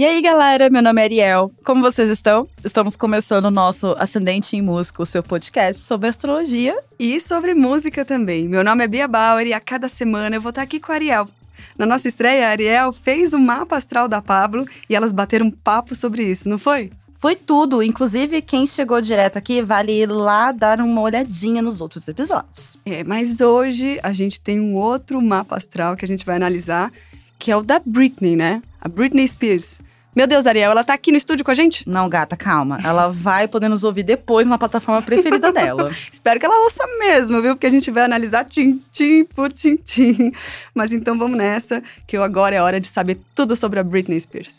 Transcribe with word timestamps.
E 0.00 0.04
aí, 0.06 0.22
galera, 0.22 0.70
meu 0.70 0.80
nome 0.80 0.98
é 0.98 1.04
Ariel. 1.04 1.52
Como 1.62 1.82
vocês 1.82 2.08
estão? 2.08 2.48
Estamos 2.64 2.96
começando 2.96 3.44
o 3.44 3.50
nosso 3.50 3.88
Ascendente 3.98 4.56
em 4.56 4.62
Música, 4.62 5.02
o 5.02 5.04
seu 5.04 5.22
podcast 5.22 5.82
sobre 5.82 6.08
astrologia. 6.08 6.74
E 6.98 7.20
sobre 7.20 7.52
música 7.52 8.02
também. 8.02 8.48
Meu 8.48 8.64
nome 8.64 8.82
é 8.82 8.88
Bia 8.88 9.06
Bauer 9.06 9.46
e 9.46 9.52
a 9.52 9.60
cada 9.60 9.90
semana 9.90 10.34
eu 10.34 10.40
vou 10.40 10.48
estar 10.48 10.62
aqui 10.62 10.80
com 10.80 10.90
a 10.90 10.94
Ariel. 10.94 11.28
Na 11.76 11.84
nossa 11.84 12.08
estreia, 12.08 12.46
a 12.46 12.50
Ariel 12.50 12.94
fez 12.94 13.34
o 13.34 13.38
mapa 13.38 13.76
astral 13.76 14.08
da 14.08 14.22
Pablo 14.22 14.66
e 14.88 14.96
elas 14.96 15.12
bateram 15.12 15.48
um 15.48 15.50
papo 15.50 15.94
sobre 15.94 16.24
isso, 16.24 16.48
não 16.48 16.58
foi? 16.58 16.90
Foi 17.18 17.36
tudo. 17.36 17.82
Inclusive, 17.82 18.40
quem 18.40 18.66
chegou 18.66 19.02
direto 19.02 19.36
aqui, 19.36 19.60
vale 19.60 19.92
ir 19.92 20.06
lá 20.06 20.50
dar 20.50 20.80
uma 20.80 21.02
olhadinha 21.02 21.60
nos 21.60 21.82
outros 21.82 22.08
episódios. 22.08 22.78
É, 22.86 23.04
mas 23.04 23.42
hoje 23.42 24.00
a 24.02 24.14
gente 24.14 24.40
tem 24.40 24.60
um 24.60 24.76
outro 24.76 25.20
mapa 25.20 25.58
astral 25.58 25.94
que 25.94 26.06
a 26.06 26.08
gente 26.08 26.24
vai 26.24 26.36
analisar, 26.36 26.90
que 27.38 27.50
é 27.50 27.56
o 27.58 27.62
da 27.62 27.78
Britney, 27.84 28.34
né? 28.34 28.62
A 28.80 28.88
Britney 28.88 29.28
Spears. 29.28 29.78
Meu 30.14 30.26
Deus, 30.26 30.44
Ariel, 30.44 30.72
ela 30.72 30.82
tá 30.82 30.92
aqui 30.92 31.12
no 31.12 31.16
estúdio 31.16 31.44
com 31.44 31.52
a 31.52 31.54
gente? 31.54 31.88
Não, 31.88 32.08
gata, 32.08 32.36
calma. 32.36 32.80
Ela 32.82 33.08
vai 33.08 33.46
poder 33.46 33.68
nos 33.68 33.84
ouvir 33.84 34.02
depois 34.02 34.44
na 34.44 34.58
plataforma 34.58 35.00
preferida 35.00 35.50
dela. 35.52 35.92
Espero 36.12 36.40
que 36.40 36.46
ela 36.46 36.64
ouça 36.64 36.84
mesmo, 36.98 37.40
viu? 37.40 37.54
Porque 37.54 37.68
a 37.68 37.70
gente 37.70 37.92
vai 37.92 38.02
analisar 38.02 38.44
tintim 38.44 39.24
por 39.24 39.52
tintim. 39.52 40.32
Mas 40.74 40.92
então 40.92 41.16
vamos 41.16 41.38
nessa, 41.38 41.80
que 42.08 42.16
agora 42.16 42.56
é 42.56 42.60
hora 42.60 42.80
de 42.80 42.88
saber 42.88 43.20
tudo 43.36 43.54
sobre 43.54 43.78
a 43.78 43.84
Britney 43.84 44.18
Spears. 44.20 44.56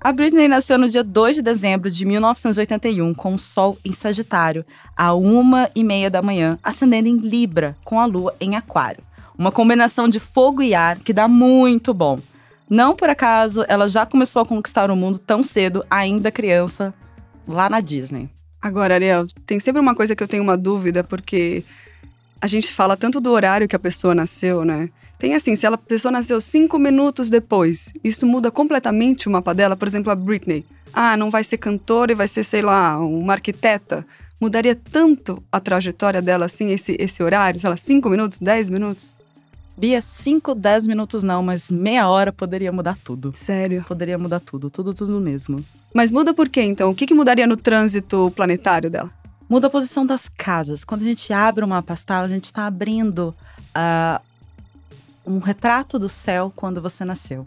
A 0.00 0.10
Britney 0.10 0.48
nasceu 0.48 0.76
no 0.76 0.88
dia 0.88 1.04
2 1.04 1.36
de 1.36 1.42
dezembro 1.42 1.90
de 1.90 2.04
1981, 2.04 3.14
com 3.14 3.34
o 3.34 3.38
Sol 3.38 3.78
em 3.84 3.92
Sagitário, 3.92 4.64
a 4.96 5.14
uma 5.14 5.70
e 5.76 5.84
meia 5.84 6.10
da 6.10 6.22
manhã, 6.22 6.58
ascendendo 6.62 7.08
em 7.08 7.16
Libra, 7.16 7.76
com 7.84 8.00
a 8.00 8.06
Lua 8.06 8.34
em 8.40 8.56
Aquário. 8.56 9.02
Uma 9.36 9.52
combinação 9.52 10.08
de 10.08 10.18
fogo 10.18 10.60
e 10.60 10.74
ar 10.74 10.98
que 10.98 11.12
dá 11.12 11.28
muito 11.28 11.94
bom. 11.94 12.18
Não 12.68 12.94
por 12.94 13.08
acaso 13.08 13.64
ela 13.68 13.88
já 13.88 14.04
começou 14.04 14.42
a 14.42 14.46
conquistar 14.46 14.90
o 14.90 14.96
mundo 14.96 15.18
tão 15.18 15.42
cedo, 15.42 15.84
ainda 15.90 16.30
criança, 16.30 16.92
lá 17.46 17.68
na 17.70 17.80
Disney. 17.80 18.28
Agora, 18.60 18.94
Ariel, 18.94 19.26
tem 19.46 19.60
sempre 19.60 19.80
uma 19.80 19.94
coisa 19.94 20.14
que 20.14 20.22
eu 20.22 20.28
tenho 20.28 20.42
uma 20.42 20.56
dúvida, 20.56 21.04
porque 21.04 21.64
a 22.40 22.46
gente 22.46 22.72
fala 22.72 22.96
tanto 22.96 23.20
do 23.20 23.30
horário 23.30 23.68
que 23.68 23.76
a 23.76 23.78
pessoa 23.78 24.14
nasceu, 24.14 24.64
né? 24.64 24.88
Tem 25.18 25.34
assim, 25.34 25.56
se 25.56 25.66
a 25.66 25.76
pessoa 25.76 26.12
nasceu 26.12 26.40
cinco 26.40 26.78
minutos 26.78 27.28
depois, 27.28 27.92
isso 28.04 28.24
muda 28.24 28.50
completamente 28.50 29.26
o 29.26 29.30
mapa 29.30 29.52
dela. 29.52 29.74
Por 29.74 29.88
exemplo, 29.88 30.12
a 30.12 30.14
Britney. 30.14 30.64
Ah, 30.92 31.16
não 31.16 31.30
vai 31.30 31.42
ser 31.42 31.58
cantora 31.58 32.12
e 32.12 32.14
vai 32.14 32.28
ser, 32.28 32.44
sei 32.44 32.62
lá, 32.62 32.98
uma 33.00 33.32
arquiteta. 33.32 34.06
Mudaria 34.40 34.76
tanto 34.76 35.42
a 35.50 35.58
trajetória 35.58 36.22
dela, 36.22 36.46
assim, 36.46 36.70
esse, 36.70 36.96
esse 37.00 37.20
horário? 37.22 37.58
Sei 37.58 37.68
lá, 37.68 37.76
cinco 37.76 38.08
minutos, 38.08 38.38
dez 38.38 38.70
minutos? 38.70 39.14
Bia, 39.78 40.00
5, 40.00 40.56
10 40.56 40.88
minutos 40.88 41.22
não, 41.22 41.40
mas 41.40 41.70
meia 41.70 42.08
hora 42.08 42.32
poderia 42.32 42.72
mudar 42.72 42.98
tudo. 43.04 43.32
Sério? 43.36 43.84
Poderia 43.86 44.18
mudar 44.18 44.40
tudo, 44.40 44.68
tudo, 44.68 44.92
tudo 44.92 45.20
mesmo. 45.20 45.64
Mas 45.94 46.10
muda 46.10 46.34
por 46.34 46.48
quê, 46.48 46.62
então? 46.62 46.90
O 46.90 46.94
que, 46.96 47.06
que 47.06 47.14
mudaria 47.14 47.46
no 47.46 47.56
trânsito 47.56 48.32
planetário 48.34 48.90
dela? 48.90 49.08
Muda 49.48 49.68
a 49.68 49.70
posição 49.70 50.04
das 50.04 50.28
casas. 50.28 50.82
Quando 50.82 51.02
a 51.02 51.04
gente 51.04 51.32
abre 51.32 51.64
uma 51.64 51.80
pastel, 51.80 52.16
a 52.16 52.28
gente 52.28 52.46
está 52.46 52.66
abrindo 52.66 53.32
uh, 53.70 54.20
um 55.24 55.38
retrato 55.38 55.96
do 55.96 56.08
céu 56.08 56.52
quando 56.56 56.82
você 56.82 57.04
nasceu. 57.04 57.46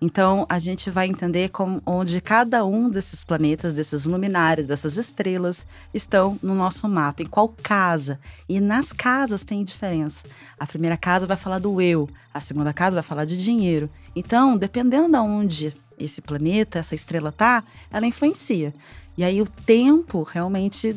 Então, 0.00 0.46
a 0.48 0.60
gente 0.60 0.90
vai 0.90 1.08
entender 1.08 1.48
como, 1.48 1.82
onde 1.84 2.20
cada 2.20 2.64
um 2.64 2.88
desses 2.88 3.24
planetas, 3.24 3.74
desses 3.74 4.04
luminares, 4.04 4.66
dessas 4.66 4.96
estrelas 4.96 5.66
estão 5.92 6.38
no 6.40 6.54
nosso 6.54 6.88
mapa, 6.88 7.22
em 7.22 7.26
qual 7.26 7.48
casa. 7.48 8.20
E 8.48 8.60
nas 8.60 8.92
casas 8.92 9.42
tem 9.42 9.64
diferença. 9.64 10.24
A 10.58 10.66
primeira 10.66 10.96
casa 10.96 11.26
vai 11.26 11.36
falar 11.36 11.58
do 11.58 11.80
eu, 11.80 12.08
a 12.32 12.40
segunda 12.40 12.72
casa 12.72 12.94
vai 12.94 13.02
falar 13.02 13.24
de 13.24 13.36
dinheiro. 13.36 13.90
Então, 14.14 14.56
dependendo 14.56 15.10
de 15.10 15.18
onde 15.18 15.74
esse 15.98 16.20
planeta, 16.22 16.78
essa 16.78 16.94
estrela 16.94 17.32
tá, 17.32 17.64
ela 17.90 18.06
influencia. 18.06 18.72
E 19.16 19.24
aí 19.24 19.42
o 19.42 19.48
tempo 19.48 20.22
realmente 20.22 20.94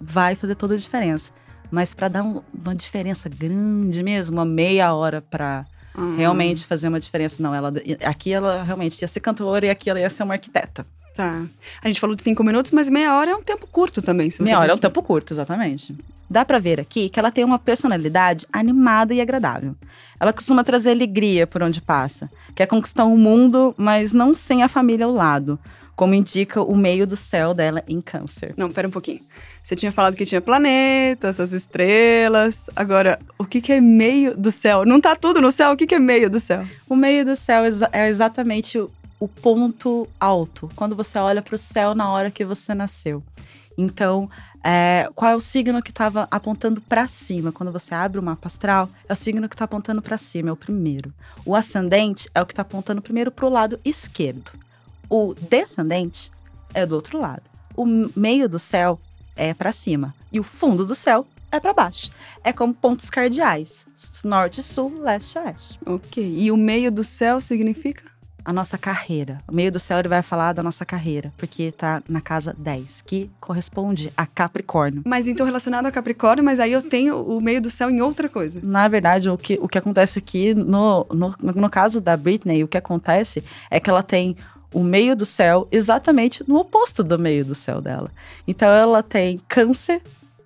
vai 0.00 0.36
fazer 0.36 0.54
toda 0.54 0.74
a 0.74 0.78
diferença. 0.78 1.32
Mas 1.70 1.92
para 1.92 2.06
dar 2.06 2.22
um, 2.22 2.40
uma 2.54 2.74
diferença 2.74 3.28
grande 3.28 4.00
mesmo, 4.02 4.36
uma 4.36 4.44
meia 4.44 4.94
hora 4.94 5.20
para 5.20 5.66
uhum. 5.98 6.16
realmente 6.16 6.66
fazer 6.66 6.88
uma 6.88 7.00
diferença. 7.00 7.42
Não, 7.42 7.54
ela 7.54 7.72
aqui 8.04 8.32
ela 8.32 8.62
realmente 8.62 9.00
ia 9.00 9.08
ser 9.08 9.20
cantora 9.20 9.66
e 9.66 9.70
aqui 9.70 9.90
ela 9.90 10.00
ia 10.00 10.10
ser 10.10 10.22
uma 10.22 10.34
arquiteta. 10.34 10.86
Tá. 11.14 11.42
A 11.82 11.88
gente 11.88 11.98
falou 11.98 12.14
de 12.14 12.22
cinco 12.22 12.44
minutos, 12.44 12.70
mas 12.70 12.88
meia 12.88 13.16
hora 13.16 13.32
é 13.32 13.34
um 13.34 13.42
tempo 13.42 13.66
curto 13.66 14.00
também. 14.00 14.30
Meia 14.38 14.60
hora 14.60 14.70
é 14.70 14.74
um 14.74 14.78
tempo 14.78 15.02
curto, 15.02 15.34
exatamente. 15.34 15.96
Dá 16.30 16.44
para 16.44 16.60
ver 16.60 16.78
aqui 16.78 17.08
que 17.08 17.18
ela 17.18 17.32
tem 17.32 17.42
uma 17.42 17.58
personalidade 17.58 18.46
animada 18.52 19.12
e 19.12 19.20
agradável. 19.20 19.74
Ela 20.20 20.32
costuma 20.32 20.62
trazer 20.62 20.90
alegria 20.90 21.46
por 21.46 21.62
onde 21.62 21.80
passa, 21.80 22.30
quer 22.54 22.66
conquistar 22.66 23.04
o 23.04 23.16
mundo, 23.16 23.74
mas 23.76 24.12
não 24.12 24.32
sem 24.32 24.62
a 24.62 24.68
família 24.68 25.06
ao 25.06 25.12
lado, 25.12 25.58
como 25.98 26.14
indica 26.14 26.62
o 26.62 26.76
meio 26.76 27.04
do 27.08 27.16
céu 27.16 27.52
dela 27.52 27.82
em 27.88 28.00
Câncer. 28.00 28.54
Não, 28.56 28.70
pera 28.70 28.86
um 28.86 28.90
pouquinho. 28.90 29.20
Você 29.64 29.74
tinha 29.74 29.90
falado 29.90 30.14
que 30.14 30.24
tinha 30.24 30.40
planetas, 30.40 31.40
as 31.40 31.50
estrelas. 31.50 32.70
Agora, 32.76 33.18
o 33.36 33.44
que, 33.44 33.60
que 33.60 33.72
é 33.72 33.80
meio 33.80 34.36
do 34.36 34.52
céu? 34.52 34.84
Não 34.84 35.00
tá 35.00 35.16
tudo 35.16 35.40
no 35.40 35.50
céu? 35.50 35.72
O 35.72 35.76
que, 35.76 35.88
que 35.88 35.96
é 35.96 35.98
meio 35.98 36.30
do 36.30 36.38
céu? 36.38 36.64
O 36.88 36.94
meio 36.94 37.24
do 37.24 37.34
céu 37.34 37.64
é 37.90 38.08
exatamente 38.08 38.78
o, 38.78 39.26
ponto 39.26 40.08
alto, 40.20 40.70
quando 40.76 40.94
você 40.94 41.18
olha 41.18 41.42
para 41.42 41.56
o 41.56 41.58
céu 41.58 41.96
na 41.96 42.08
hora 42.12 42.30
que 42.30 42.44
você 42.44 42.72
nasceu. 42.74 43.20
Então, 43.76 44.30
é, 44.62 45.10
qual 45.16 45.32
é 45.32 45.34
o 45.34 45.40
signo 45.40 45.82
que 45.82 45.90
estava 45.90 46.28
apontando 46.30 46.80
para 46.80 47.08
cima? 47.08 47.50
Quando 47.50 47.72
você 47.72 47.92
abre 47.92 48.20
o 48.20 48.22
mapa 48.22 48.46
astral, 48.46 48.88
é 49.08 49.12
o 49.12 49.16
signo 49.16 49.48
que 49.48 49.56
está 49.56 49.64
apontando 49.64 50.00
para 50.00 50.16
cima, 50.16 50.50
é 50.50 50.52
o 50.52 50.56
primeiro. 50.56 51.12
O 51.44 51.56
ascendente 51.56 52.30
é 52.32 52.40
o 52.40 52.46
que 52.46 52.52
está 52.52 52.62
apontando 52.62 53.02
primeiro 53.02 53.32
para 53.32 53.46
o 53.46 53.50
lado 53.50 53.80
esquerdo. 53.84 54.52
O 55.08 55.34
descendente 55.34 56.30
é 56.74 56.84
do 56.84 56.94
outro 56.94 57.18
lado. 57.18 57.42
O 57.74 57.86
meio 58.16 58.48
do 58.48 58.58
céu 58.58 59.00
é 59.36 59.54
para 59.54 59.72
cima 59.72 60.14
e 60.32 60.38
o 60.38 60.44
fundo 60.44 60.84
do 60.84 60.94
céu 60.94 61.26
é 61.50 61.58
para 61.58 61.72
baixo. 61.72 62.10
É 62.44 62.52
como 62.52 62.74
pontos 62.74 63.08
cardeais: 63.08 63.86
norte, 64.24 64.62
sul, 64.62 65.00
leste, 65.00 65.38
oeste. 65.38 65.78
Ok. 65.86 66.34
E 66.36 66.50
o 66.50 66.56
meio 66.56 66.90
do 66.90 67.02
céu 67.02 67.40
significa? 67.40 68.08
A 68.44 68.52
nossa 68.52 68.78
carreira. 68.78 69.42
O 69.46 69.54
meio 69.54 69.70
do 69.70 69.78
céu 69.78 69.98
ele 69.98 70.08
vai 70.08 70.22
falar 70.22 70.54
da 70.54 70.62
nossa 70.62 70.84
carreira, 70.84 71.32
porque 71.36 71.70
tá 71.70 72.02
na 72.08 72.20
casa 72.20 72.54
10, 72.56 73.02
que 73.02 73.30
corresponde 73.38 74.10
a 74.16 74.26
Capricórnio. 74.26 75.02
Mas 75.04 75.28
então 75.28 75.44
relacionado 75.44 75.84
a 75.84 75.90
Capricórnio, 75.90 76.42
mas 76.42 76.58
aí 76.58 76.72
eu 76.72 76.80
tenho 76.80 77.22
o 77.22 77.42
meio 77.42 77.60
do 77.60 77.68
céu 77.68 77.90
em 77.90 78.00
outra 78.00 78.26
coisa. 78.26 78.58
Na 78.62 78.88
verdade, 78.88 79.28
o 79.28 79.36
que, 79.36 79.58
o 79.60 79.68
que 79.68 79.76
acontece 79.76 80.18
aqui, 80.18 80.54
no, 80.54 81.06
no, 81.10 81.34
no 81.38 81.68
caso 81.68 82.00
da 82.00 82.16
Britney, 82.16 82.64
o 82.64 82.68
que 82.68 82.78
acontece 82.78 83.44
é 83.70 83.78
que 83.78 83.90
ela 83.90 84.02
tem 84.02 84.34
o 84.72 84.82
meio 84.82 85.16
do 85.16 85.24
céu 85.24 85.66
exatamente 85.70 86.44
no 86.46 86.56
oposto 86.56 87.02
do 87.02 87.18
meio 87.18 87.44
do 87.44 87.54
céu 87.54 87.80
dela. 87.80 88.10
Então 88.46 88.68
ela 88.68 89.02
tem 89.02 89.40
câncer 89.48 90.02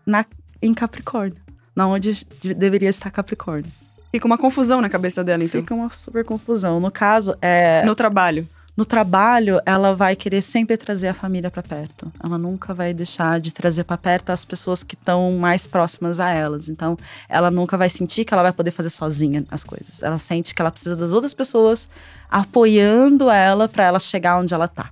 na, 0.07 0.25
em 0.61 0.73
Capricórnio, 0.73 1.39
na 1.75 1.87
onde 1.87 2.27
deveria 2.57 2.89
estar 2.89 3.11
Capricórnio. 3.11 3.71
Fica 4.11 4.27
uma 4.27 4.37
confusão 4.37 4.81
na 4.81 4.91
cabeça 4.91 5.25
dela, 5.25 5.43
então. 5.43 5.61
Fica 5.61 5.75
uma 5.75 5.91
super 5.91 6.23
confusão. 6.23 6.79
No 6.79 6.91
caso, 6.91 7.35
é. 7.41 7.83
No 7.87 7.95
trabalho. 7.95 8.47
No 8.75 8.87
trabalho, 8.87 9.61
ela 9.67 9.95
vai 9.95 10.17
querer 10.17 10.41
sempre 10.41 10.79
trazer 10.79 11.09
a 11.09 11.15
família 11.15 11.51
para 11.51 11.63
perto. 11.63 12.11
Ela 12.23 12.39
nunca 12.39 12.73
vai 12.73 12.95
deixar 12.95 13.39
de 13.39 13.53
trazer 13.53 13.85
para 13.85 13.99
perto 13.99 14.31
as 14.31 14.47
pessoas 14.47 14.83
que 14.83 14.95
estão 14.95 15.33
mais 15.33 15.67
próximas 15.67 16.19
a 16.19 16.31
elas. 16.31 16.71
Então, 16.71 16.97
ela 17.29 17.51
nunca 17.51 17.77
vai 17.77 17.91
sentir 17.91 18.25
que 18.25 18.33
ela 18.33 18.43
vai 18.43 18.53
poder 18.53 18.71
fazer 18.71 18.89
sozinha 18.89 19.45
as 19.51 19.63
coisas. 19.63 20.03
Ela 20.03 20.19
sente 20.19 20.55
que 20.55 20.63
ela 20.63 20.71
precisa 20.71 20.97
das 20.97 21.13
outras 21.13 21.35
pessoas 21.35 21.87
apoiando 22.31 23.29
ela 23.29 23.69
para 23.69 23.85
ela 23.85 23.99
chegar 23.99 24.39
onde 24.39 24.55
ela 24.55 24.67
tá. 24.67 24.91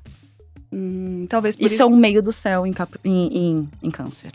Hum, 0.71 1.27
talvez 1.29 1.57
por 1.57 1.65
isso, 1.65 1.75
isso 1.77 1.83
é 1.83 1.87
um 1.87 1.97
meio 1.97 2.23
do 2.23 2.33
céu 2.33 2.67
em, 2.67 2.75
em, 3.03 3.39
em, 3.39 3.71
em 3.83 3.91
câncer. 3.91 4.33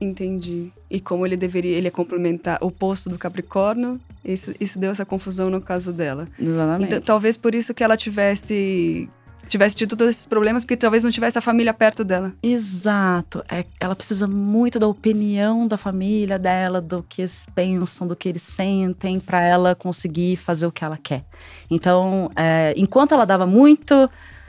Entendi. 0.00 0.72
E 0.90 1.00
como 1.00 1.24
ele 1.24 1.36
deveria, 1.36 1.76
ele 1.76 1.88
é 1.88 1.90
complementar 1.90 2.58
o 2.60 2.70
posto 2.70 3.08
do 3.08 3.16
Capricórnio, 3.18 4.00
isso, 4.24 4.54
isso 4.60 4.78
deu 4.78 4.90
essa 4.90 5.04
confusão 5.04 5.50
no 5.50 5.60
caso 5.60 5.92
dela. 5.92 6.28
Exatamente. 6.38 6.86
Então, 6.86 7.00
talvez 7.00 7.36
por 7.36 7.54
isso 7.54 7.72
que 7.74 7.82
ela 7.84 7.96
tivesse 7.96 9.08
tivesse 9.46 9.76
tido 9.76 9.96
todos 9.96 10.14
esses 10.14 10.26
problemas, 10.26 10.64
porque 10.64 10.76
talvez 10.76 11.04
não 11.04 11.10
tivesse 11.10 11.38
a 11.38 11.40
família 11.40 11.72
perto 11.74 12.02
dela. 12.02 12.32
Exato. 12.42 13.44
É, 13.50 13.64
ela 13.78 13.94
precisa 13.94 14.26
muito 14.26 14.78
da 14.78 14.86
opinião 14.86 15.66
da 15.66 15.76
família 15.76 16.38
dela, 16.38 16.80
do 16.80 17.02
que 17.02 17.22
eles 17.22 17.46
pensam, 17.54 18.06
do 18.06 18.16
que 18.16 18.28
eles 18.28 18.42
sentem, 18.42 19.20
para 19.20 19.42
ela 19.42 19.74
conseguir 19.74 20.36
fazer 20.36 20.66
o 20.66 20.72
que 20.72 20.84
ela 20.84 20.98
quer. 21.00 21.24
Então, 21.70 22.30
é, 22.34 22.74
enquanto 22.76 23.12
ela 23.12 23.24
dava 23.24 23.46
muito 23.46 24.08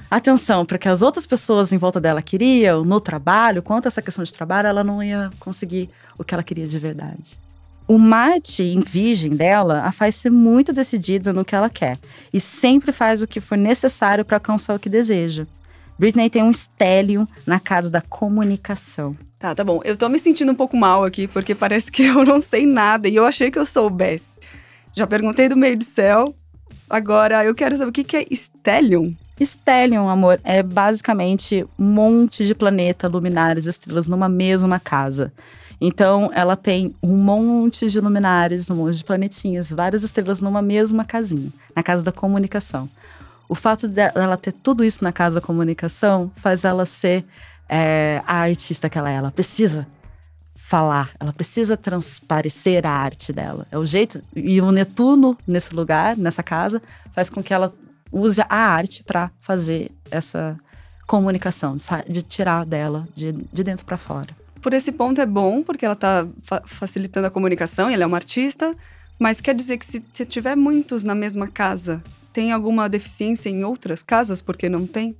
atenção 0.09 0.65
para 0.65 0.77
que 0.77 0.87
as 0.87 1.01
outras 1.01 1.25
pessoas 1.25 1.73
em 1.73 1.77
volta 1.77 1.99
dela 1.99 2.21
queriam 2.21 2.83
no 2.83 2.99
trabalho, 2.99 3.61
quanto 3.61 3.85
a 3.85 3.89
essa 3.89 4.01
questão 4.01 4.23
de 4.23 4.33
trabalho, 4.33 4.67
ela 4.67 4.83
não 4.83 5.01
ia 5.01 5.29
conseguir 5.39 5.89
o 6.17 6.23
que 6.23 6.33
ela 6.33 6.43
queria 6.43 6.67
de 6.67 6.79
verdade. 6.79 7.39
O 7.87 7.99
Marte 7.99 8.63
em 8.63 8.81
Virgem 8.81 9.31
dela 9.31 9.81
a 9.81 9.91
faz 9.91 10.15
ser 10.15 10.31
muito 10.31 10.73
decidida 10.73 11.31
no 11.31 11.45
que 11.45 11.55
ela 11.55 11.69
quer 11.69 11.99
e 12.33 12.39
sempre 12.39 12.91
faz 12.91 13.21
o 13.21 13.27
que 13.27 13.39
for 13.39 13.57
necessário 13.57 14.25
para 14.25 14.37
alcançar 14.37 14.75
o 14.75 14.79
que 14.79 14.89
deseja. 14.89 15.45
Britney 15.97 16.29
tem 16.29 16.43
um 16.43 16.51
estélio 16.51 17.27
na 17.45 17.59
casa 17.59 17.89
da 17.89 18.01
comunicação. 18.01 19.15
Tá, 19.39 19.53
tá 19.53 19.63
bom. 19.63 19.79
Eu 19.83 19.95
tô 19.95 20.09
me 20.09 20.17
sentindo 20.17 20.51
um 20.51 20.55
pouco 20.55 20.75
mal 20.75 21.05
aqui, 21.05 21.27
porque 21.27 21.53
parece 21.53 21.91
que 21.91 22.03
eu 22.09 22.25
não 22.25 22.41
sei 22.41 22.65
nada 22.65 23.07
e 23.07 23.15
eu 23.15 23.25
achei 23.25 23.51
que 23.51 23.59
eu 23.59 23.65
soubesse. 23.65 24.39
Já 24.95 25.05
perguntei 25.05 25.47
do 25.47 25.55
meio 25.55 25.75
de 25.75 25.85
céu, 25.85 26.33
agora 26.89 27.45
eu 27.45 27.53
quero 27.53 27.77
saber 27.77 27.89
o 27.89 27.93
que, 27.93 28.17
é 28.17 28.25
Stellium. 28.31 29.15
Stellium, 29.43 30.07
amor, 30.07 30.39
é 30.43 30.63
basicamente 30.63 31.65
um 31.77 31.85
monte 31.85 32.45
de 32.45 32.55
planeta, 32.55 33.07
luminares, 33.07 33.65
estrelas 33.65 34.07
numa 34.07 34.29
mesma 34.29 34.79
casa. 34.79 35.33
Então, 35.79 36.31
ela 36.33 36.55
tem 36.55 36.95
um 37.03 37.17
monte 37.17 37.87
de 37.87 37.99
luminares, 37.99 38.69
um 38.69 38.75
monte 38.75 38.97
de 38.97 39.03
planetinhas, 39.03 39.71
várias 39.71 40.03
estrelas 40.03 40.39
numa 40.39 40.61
mesma 40.61 41.03
casinha, 41.03 41.51
na 41.75 41.83
casa 41.83 42.01
da 42.01 42.13
comunicação. 42.13 42.89
O 43.47 43.55
fato 43.55 43.87
dela 43.87 44.37
ter 44.37 44.53
tudo 44.53 44.83
isso 44.83 45.03
na 45.03 45.11
casa 45.11 45.39
da 45.39 45.45
comunicação 45.45 46.31
faz 46.37 46.63
ela 46.63 46.85
ser 46.85 47.25
é, 47.67 48.21
a 48.25 48.37
artista 48.37 48.89
que 48.89 48.97
ela 48.97 49.11
é. 49.11 49.15
Ela 49.15 49.31
precisa 49.31 49.85
falar, 50.55 51.11
ela 51.19 51.31
precisa 51.31 51.77
transparecer 51.77 52.87
a 52.87 52.89
arte 52.89 53.31
dela. 53.31 53.67
É 53.69 53.77
o 53.77 53.85
jeito. 53.85 54.21
E 54.35 54.59
o 54.61 54.71
Netuno, 54.71 55.37
nesse 55.45 55.75
lugar, 55.75 56.17
nessa 56.17 56.41
casa, 56.41 56.81
faz 57.13 57.29
com 57.29 57.43
que 57.43 57.53
ela 57.53 57.71
use 58.15 58.41
a 58.41 58.55
arte 58.55 59.03
para 59.03 59.29
fazer 59.41 59.91
essa 60.09 60.57
comunicação, 61.05 61.75
de 62.07 62.21
tirar 62.21 62.65
dela 62.65 63.07
de, 63.13 63.31
de 63.31 63.63
dentro 63.63 63.85
para 63.85 63.97
fora. 63.97 64.29
Por 64.61 64.73
esse 64.73 64.91
ponto 64.91 65.21
é 65.21 65.25
bom, 65.25 65.61
porque 65.61 65.85
ela 65.85 65.93
está 65.93 66.27
fa 66.43 66.63
facilitando 66.65 67.27
a 67.27 67.29
comunicação, 67.29 67.89
ela 67.89 68.03
é 68.03 68.05
uma 68.07 68.17
artista, 68.17 68.73
mas 69.19 69.39
quer 69.39 69.53
dizer 69.53 69.77
que 69.77 69.85
se, 69.85 70.03
se 70.11 70.25
tiver 70.25 70.55
muitos 70.55 71.03
na 71.03 71.13
mesma 71.13 71.47
casa, 71.47 72.01
tem 72.33 72.51
alguma 72.51 72.89
deficiência 72.89 73.49
em 73.49 73.63
outras 73.63 74.01
casas, 74.01 74.41
porque 74.41 74.67
não 74.67 74.87
tem? 74.87 75.15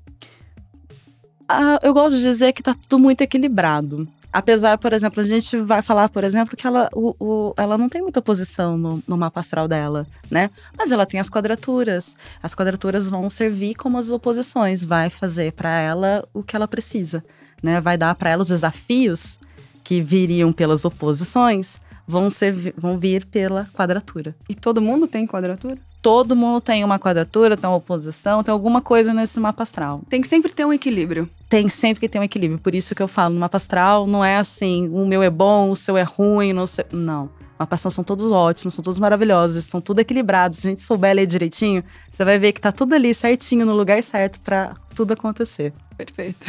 Ah, 1.48 1.78
eu 1.84 1.94
gosto 1.94 2.18
de 2.18 2.24
dizer 2.24 2.54
que 2.54 2.62
está 2.62 2.74
tudo 2.74 3.00
muito 3.00 3.22
equilibrado. 3.22 4.08
Apesar, 4.36 4.78
por 4.78 4.92
exemplo, 4.92 5.22
a 5.22 5.24
gente 5.24 5.56
vai 5.62 5.82
falar, 5.82 6.10
por 6.10 6.22
exemplo, 6.22 6.58
que 6.58 6.68
ela, 6.68 6.90
o, 6.94 7.16
o, 7.18 7.54
ela 7.56 7.78
não 7.78 7.88
tem 7.88 8.02
muita 8.02 8.22
posição 8.22 8.78
no, 8.78 9.02
no 9.08 9.16
mapa 9.16 9.40
astral 9.40 9.66
dela, 9.66 10.06
né? 10.30 10.50
Mas 10.78 10.92
ela 10.92 11.06
tem 11.06 11.22
as 11.22 11.30
quadraturas. 11.30 12.18
As 12.44 12.54
quadraturas 12.54 13.10
vão 13.10 13.30
servir 13.30 13.76
como 13.76 13.98
as 13.98 14.12
oposições, 14.12 14.84
vai 14.84 15.10
fazer 15.10 15.54
para 15.54 15.80
ela 15.80 16.28
o 16.34 16.44
que 16.44 16.54
ela 16.54 16.68
precisa, 16.68 17.24
né? 17.64 17.80
Vai 17.80 17.98
dar 17.98 18.14
para 18.14 18.30
ela 18.30 18.42
os 18.42 18.50
desafios 18.50 19.40
que 19.86 20.02
viriam 20.02 20.52
pelas 20.52 20.84
oposições, 20.84 21.80
vão, 22.06 22.30
ser, 22.30 22.74
vão 22.76 22.98
vir 22.98 23.26
pela 23.26 23.70
quadratura. 23.74 24.36
E 24.50 24.54
todo 24.54 24.82
mundo 24.82 25.08
tem 25.08 25.26
quadratura? 25.26 25.78
Todo 26.06 26.36
mundo 26.36 26.62
tem 26.62 26.84
uma 26.84 27.00
quadratura, 27.00 27.58
tem 27.58 27.68
uma 27.68 27.78
oposição, 27.78 28.44
tem 28.44 28.52
alguma 28.52 28.80
coisa 28.80 29.12
nesse 29.12 29.40
mapa 29.40 29.64
astral. 29.64 30.04
Tem 30.08 30.22
que 30.22 30.28
sempre 30.28 30.54
ter 30.54 30.64
um 30.64 30.72
equilíbrio. 30.72 31.28
Tem 31.50 31.68
sempre 31.68 32.00
que 32.00 32.08
ter 32.08 32.20
um 32.20 32.24
equilíbrio. 32.24 32.60
Por 32.60 32.76
isso 32.76 32.94
que 32.94 33.02
eu 33.02 33.08
falo, 33.08 33.34
no 33.34 33.40
mapa 33.40 33.58
astral 33.58 34.06
não 34.06 34.24
é 34.24 34.38
assim, 34.38 34.88
o 34.94 35.04
meu 35.08 35.24
é 35.24 35.32
bom, 35.32 35.72
o 35.72 35.76
seu 35.76 35.98
é 35.98 36.04
ruim, 36.04 36.54
não 36.54 36.68
sei. 36.68 36.86
Não. 36.92 37.28
Mapa 37.58 37.74
astral 37.74 37.90
são 37.90 38.04
todos 38.04 38.32
ótimos, 38.32 38.76
são 38.76 38.84
todos 38.84 39.00
maravilhosos, 39.00 39.58
estão 39.58 39.82
tudo 39.82 40.00
equilibrados. 40.00 40.60
Se 40.60 40.68
a 40.68 40.70
gente 40.70 40.84
souber 40.84 41.16
ler 41.16 41.26
direitinho, 41.26 41.84
você 42.12 42.24
vai 42.24 42.38
ver 42.38 42.52
que 42.52 42.62
tá 42.62 42.72
tudo 42.72 42.94
ali 42.94 43.12
certinho, 43.12 43.66
no 43.66 43.74
lugar 43.74 44.04
certo 44.04 44.40
para 44.42 44.76
tudo 44.94 45.14
acontecer. 45.14 45.74
Perfeito. 45.98 46.46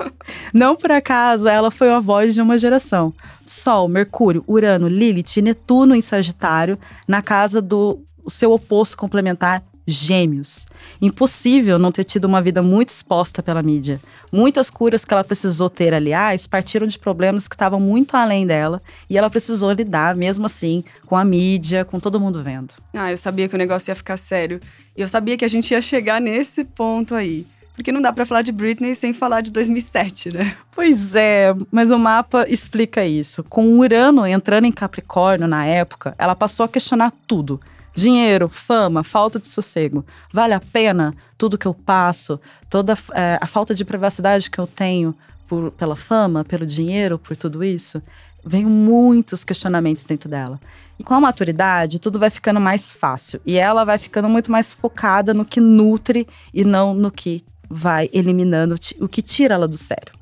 Não 0.50 0.74
por 0.74 0.90
acaso 0.90 1.46
ela 1.46 1.70
foi 1.70 1.90
a 1.90 2.00
voz 2.00 2.32
de 2.32 2.40
uma 2.40 2.56
geração. 2.56 3.12
Sol, 3.44 3.86
Mercúrio, 3.86 4.42
Urano, 4.48 4.88
Lilith 4.88 5.36
e 5.36 5.42
Netuno 5.42 5.94
em 5.94 6.00
Sagitário, 6.00 6.78
na 7.06 7.20
casa 7.20 7.60
do 7.60 8.00
o 8.24 8.30
seu 8.30 8.52
oposto 8.52 8.96
complementar, 8.96 9.62
gêmeos. 9.86 10.66
Impossível 11.00 11.78
não 11.78 11.92
ter 11.92 12.04
tido 12.04 12.24
uma 12.24 12.40
vida 12.40 12.62
muito 12.62 12.88
exposta 12.88 13.42
pela 13.42 13.62
mídia. 13.62 14.00
Muitas 14.32 14.70
curas 14.70 15.04
que 15.04 15.12
ela 15.12 15.22
precisou 15.22 15.68
ter, 15.68 15.92
aliás, 15.92 16.46
partiram 16.46 16.86
de 16.86 16.98
problemas 16.98 17.46
que 17.46 17.54
estavam 17.54 17.78
muito 17.78 18.16
além 18.16 18.46
dela 18.46 18.82
e 19.08 19.18
ela 19.18 19.30
precisou 19.30 19.70
lidar, 19.70 20.16
mesmo 20.16 20.46
assim, 20.46 20.82
com 21.06 21.16
a 21.16 21.24
mídia, 21.24 21.84
com 21.84 22.00
todo 22.00 22.20
mundo 22.20 22.42
vendo. 22.42 22.72
Ah, 22.94 23.10
eu 23.10 23.16
sabia 23.16 23.48
que 23.48 23.54
o 23.54 23.58
negócio 23.58 23.90
ia 23.90 23.94
ficar 23.94 24.16
sério. 24.16 24.58
E 24.96 25.02
eu 25.02 25.08
sabia 25.08 25.36
que 25.36 25.44
a 25.44 25.48
gente 25.48 25.70
ia 25.72 25.82
chegar 25.82 26.20
nesse 26.20 26.64
ponto 26.64 27.14
aí. 27.14 27.46
Porque 27.74 27.90
não 27.90 28.00
dá 28.00 28.12
para 28.12 28.24
falar 28.24 28.42
de 28.42 28.52
Britney 28.52 28.94
sem 28.94 29.12
falar 29.12 29.40
de 29.40 29.50
2007, 29.50 30.30
né? 30.30 30.56
Pois 30.70 31.14
é, 31.16 31.52
mas 31.72 31.90
o 31.90 31.98
mapa 31.98 32.46
explica 32.48 33.04
isso. 33.04 33.42
Com 33.44 33.78
Urano 33.78 34.24
entrando 34.24 34.64
em 34.64 34.72
Capricórnio 34.72 35.48
na 35.48 35.66
época, 35.66 36.14
ela 36.16 36.36
passou 36.36 36.64
a 36.64 36.68
questionar 36.68 37.12
tudo 37.26 37.60
Dinheiro, 37.94 38.48
fama, 38.48 39.04
falta 39.04 39.38
de 39.38 39.46
sossego. 39.46 40.04
Vale 40.32 40.52
a 40.52 40.60
pena 40.60 41.14
tudo 41.38 41.58
que 41.58 41.66
eu 41.66 41.74
passo, 41.74 42.40
toda 42.68 42.98
é, 43.12 43.38
a 43.40 43.46
falta 43.46 43.74
de 43.74 43.84
privacidade 43.84 44.50
que 44.50 44.58
eu 44.58 44.66
tenho 44.66 45.14
por, 45.46 45.70
pela 45.72 45.94
fama, 45.94 46.44
pelo 46.44 46.66
dinheiro, 46.66 47.18
por 47.18 47.36
tudo 47.36 47.62
isso? 47.62 48.02
Vem 48.44 48.64
muitos 48.64 49.44
questionamentos 49.44 50.04
dentro 50.04 50.28
dela. 50.28 50.60
E 50.98 51.04
com 51.04 51.14
a 51.14 51.20
maturidade, 51.20 51.98
tudo 51.98 52.18
vai 52.18 52.30
ficando 52.30 52.60
mais 52.60 52.92
fácil. 52.92 53.40
E 53.46 53.56
ela 53.56 53.84
vai 53.84 53.98
ficando 53.98 54.28
muito 54.28 54.50
mais 54.50 54.72
focada 54.74 55.32
no 55.32 55.44
que 55.44 55.60
nutre 55.60 56.26
e 56.52 56.64
não 56.64 56.94
no 56.94 57.10
que 57.10 57.44
vai 57.68 58.08
eliminando 58.12 58.76
o 59.00 59.08
que 59.08 59.22
tira 59.22 59.54
ela 59.54 59.66
do 59.66 59.76
sério. 59.76 60.12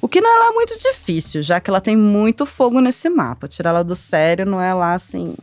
O 0.00 0.08
que 0.08 0.20
não 0.20 0.48
é 0.48 0.52
muito 0.52 0.76
difícil, 0.78 1.42
já 1.42 1.60
que 1.60 1.70
ela 1.70 1.80
tem 1.80 1.96
muito 1.96 2.44
fogo 2.44 2.80
nesse 2.80 3.08
mapa. 3.08 3.46
Tirar 3.46 3.70
ela 3.70 3.84
do 3.84 3.94
sério 3.94 4.44
não 4.44 4.60
é 4.60 4.74
lá 4.74 4.94
assim. 4.94 5.34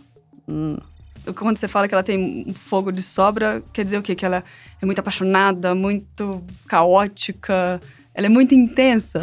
Hum, 0.48 0.78
quando 1.36 1.58
você 1.58 1.68
fala 1.68 1.88
que 1.88 1.94
ela 1.94 2.04
tem 2.04 2.46
um 2.48 2.54
fogo 2.54 2.92
de 2.92 3.02
sobra, 3.02 3.64
quer 3.74 3.86
dizer 3.86 3.98
o 3.98 4.02
quê? 4.02 4.16
Que 4.16 4.26
ela 4.26 4.44
é 4.82 4.86
muito 4.86 5.00
apaixonada, 5.00 5.76
muito 5.76 6.44
caótica, 6.68 7.80
ela 8.14 8.28
é 8.28 8.30
muito 8.30 8.54
intensa. 8.56 9.22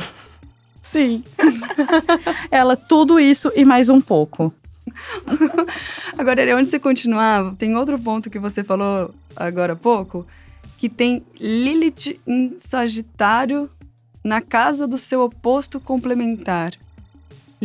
Sim. 0.80 1.24
ela 2.50 2.76
tudo 2.76 3.18
isso 3.18 3.52
e 3.54 3.64
mais 3.64 3.88
um 3.88 4.00
pouco. 4.00 4.52
agora, 6.16 6.56
onde 6.56 6.70
você 6.70 6.78
continuar, 6.78 7.54
tem 7.56 7.74
outro 7.76 7.98
ponto 7.98 8.30
que 8.30 8.38
você 8.38 8.62
falou 8.62 9.12
agora 9.34 9.72
há 9.72 9.76
pouco, 9.76 10.26
que 10.78 10.88
tem 10.88 11.24
Lilith 11.40 12.20
em 12.26 12.56
Sagitário 12.58 13.70
na 14.22 14.40
casa 14.40 14.86
do 14.86 14.98
seu 14.98 15.22
oposto 15.22 15.80
complementar. 15.80 16.72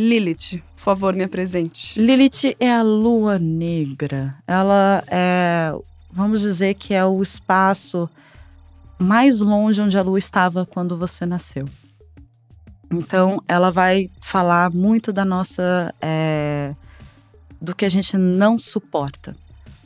Lilith, 0.02 0.60
por 0.74 0.82
favor, 0.82 1.14
me 1.14 1.22
apresente. 1.22 1.98
Lilith 1.98 2.56
é 2.58 2.72
a 2.72 2.82
lua 2.82 3.38
negra. 3.38 4.34
Ela 4.46 5.04
é, 5.06 5.72
vamos 6.10 6.40
dizer 6.40 6.74
que 6.74 6.92
é 6.92 7.04
o 7.04 7.22
espaço 7.22 8.10
mais 8.98 9.38
longe 9.40 9.80
onde 9.80 9.96
a 9.96 10.02
lua 10.02 10.18
estava 10.18 10.66
quando 10.66 10.96
você 10.96 11.24
nasceu. 11.24 11.64
Então, 12.90 13.42
ela 13.46 13.70
vai 13.70 14.10
falar 14.20 14.70
muito 14.72 15.12
da 15.12 15.24
nossa. 15.24 15.94
É, 16.00 16.74
do 17.60 17.76
que 17.76 17.84
a 17.84 17.88
gente 17.88 18.18
não 18.18 18.58
suporta. 18.58 19.36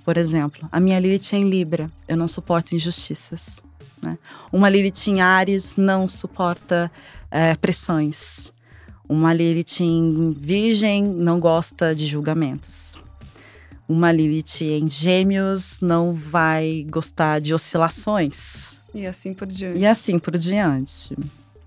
Por 0.02 0.16
exemplo, 0.16 0.66
a 0.72 0.80
minha 0.80 0.98
Lilith 0.98 1.34
é 1.34 1.36
em 1.36 1.48
Libra. 1.48 1.90
Eu 2.08 2.16
não 2.16 2.26
suporto 2.26 2.74
injustiças. 2.74 3.60
Né? 4.00 4.16
Uma 4.50 4.70
Lilith 4.70 5.08
em 5.08 5.20
Ares 5.20 5.76
não 5.76 6.08
suporta 6.08 6.90
é, 7.30 7.54
pressões. 7.54 8.50
Uma 9.08 9.32
Lilith 9.32 9.80
em 9.80 10.32
Virgem 10.32 11.04
não 11.04 11.38
gosta 11.38 11.94
de 11.94 12.06
julgamentos. 12.06 12.96
Uma 13.88 14.10
Lilith 14.10 14.62
em 14.62 14.90
Gêmeos 14.90 15.80
não 15.80 16.12
vai 16.12 16.84
gostar 16.90 17.40
de 17.40 17.54
oscilações. 17.54 18.80
E 18.92 19.06
assim 19.06 19.32
por 19.32 19.46
diante. 19.46 19.78
E 19.78 19.86
assim 19.86 20.18
por 20.18 20.36
diante. 20.36 21.16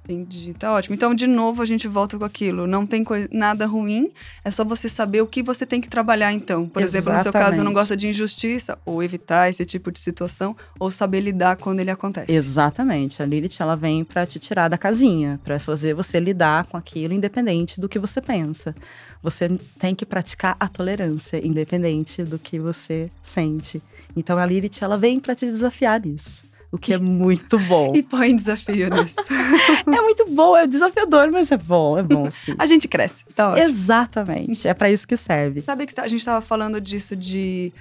Entendi, 0.10 0.56
tá 0.56 0.74
ótimo. 0.74 0.96
Então, 0.96 1.14
de 1.14 1.28
novo, 1.28 1.62
a 1.62 1.66
gente 1.66 1.88
volta 1.88 2.18
com 2.18 2.26
aquilo. 2.26 2.66
Não 2.66 2.84
tem 2.84 3.06
nada 3.32 3.68
ruim, 3.68 4.12
é 4.44 4.50
só 4.50 4.66
você 4.66 4.90
saber 4.90 5.22
o 5.22 5.28
que 5.28 5.44
você 5.44 5.68
tem 5.68 5.80
que 5.80 5.88
trabalhar, 5.88 6.34
então. 6.34 6.68
Por 6.68 6.82
Exatamente. 6.82 6.98
exemplo, 6.98 7.14
no 7.14 7.24
seu 7.24 7.32
caso, 7.32 7.64
não 7.64 7.72
gosta 7.72 7.96
de 7.96 8.08
injustiça, 8.08 8.80
ou 8.84 9.04
evitar 9.04 9.52
esse 9.52 9.64
tipo 9.66 9.92
de 9.92 10.00
situação, 10.00 10.56
ou 10.80 10.90
saber 10.90 11.20
lidar 11.22 11.58
quando 11.58 11.80
ele 11.80 11.92
acontece. 11.92 12.34
Exatamente. 12.34 13.22
A 13.22 13.26
Lilith, 13.26 13.58
ela 13.60 13.76
vem 13.76 14.04
para 14.04 14.26
te 14.26 14.40
tirar 14.40 14.68
da 14.68 14.80
casinha, 14.80 15.40
para 15.44 15.60
fazer 15.60 15.94
você 15.94 16.20
lidar 16.20 16.66
com 16.66 16.76
aquilo 16.76 17.14
independente 17.14 17.80
do 17.80 17.88
que 17.88 18.00
você 18.00 18.20
pensa. 18.20 18.76
Você 19.22 19.48
tem 19.78 19.94
que 19.94 20.08
praticar 20.08 20.58
a 20.60 20.68
tolerância, 20.68 21.46
independente 21.46 22.24
do 22.24 22.40
que 22.40 22.58
você 22.58 23.12
sente. 23.22 23.80
Então, 24.16 24.40
a 24.40 24.46
Lilith, 24.46 24.82
ela 24.82 24.98
vem 24.98 25.20
para 25.20 25.36
te 25.36 25.46
desafiar 25.46 26.02
nisso 26.04 26.49
o 26.72 26.78
que 26.78 26.94
é 26.94 26.98
muito 26.98 27.58
bom. 27.60 27.94
e 27.96 28.04
põe 28.04 28.36
desafio 28.36 28.90
nisso. 28.90 29.16
é 29.88 30.02
muito 30.02 30.26
bom, 30.30 30.56
é 30.56 30.68
desafiador, 30.68 31.32
mas 31.32 31.52
é 31.52 31.58
bom, 31.58 31.98
é 31.98 32.04
bom 32.04 32.30
sim. 32.30 32.54
A 32.58 32.66
gente 32.66 32.88
cresce, 32.88 33.24
tá 33.36 33.52
ótimo. 33.52 33.68
Exatamente, 33.68 34.68
é 34.68 34.74
para 34.74 34.92
isso 34.92 35.08
que 35.08 35.18
serve. 35.18 35.62
Sabe 35.62 35.88
que 35.88 36.00
a 36.00 36.08
gente 36.08 36.24
tava 36.24 36.42
falando 36.42 36.80
disso 36.80 37.16
de 37.16 37.72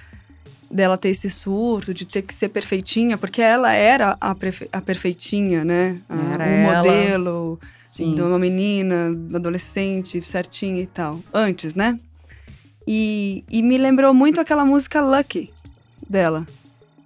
dela 0.71 0.97
ter 0.97 1.09
esse 1.09 1.29
surto, 1.29 1.93
de 1.93 2.05
ter 2.05 2.21
que 2.21 2.33
ser 2.33 2.49
perfeitinha, 2.49 3.17
porque 3.17 3.41
ela 3.41 3.73
era 3.73 4.15
a, 4.21 4.35
a 4.71 4.81
perfeitinha, 4.81 5.65
né? 5.65 5.99
Era 6.07 6.45
o 6.45 6.75
modelo 6.75 7.59
Sim. 7.87 8.13
de 8.13 8.21
uma 8.21 8.37
menina, 8.37 9.07
adolescente, 9.33 10.21
certinha 10.23 10.81
e 10.83 10.85
tal. 10.85 11.19
Antes, 11.33 11.73
né? 11.73 11.99
E, 12.85 13.43
e 13.49 13.63
me 13.63 13.79
lembrou 13.79 14.13
muito 14.13 14.39
aquela 14.39 14.63
música 14.63 15.01
Lucky 15.01 15.51
dela 16.07 16.45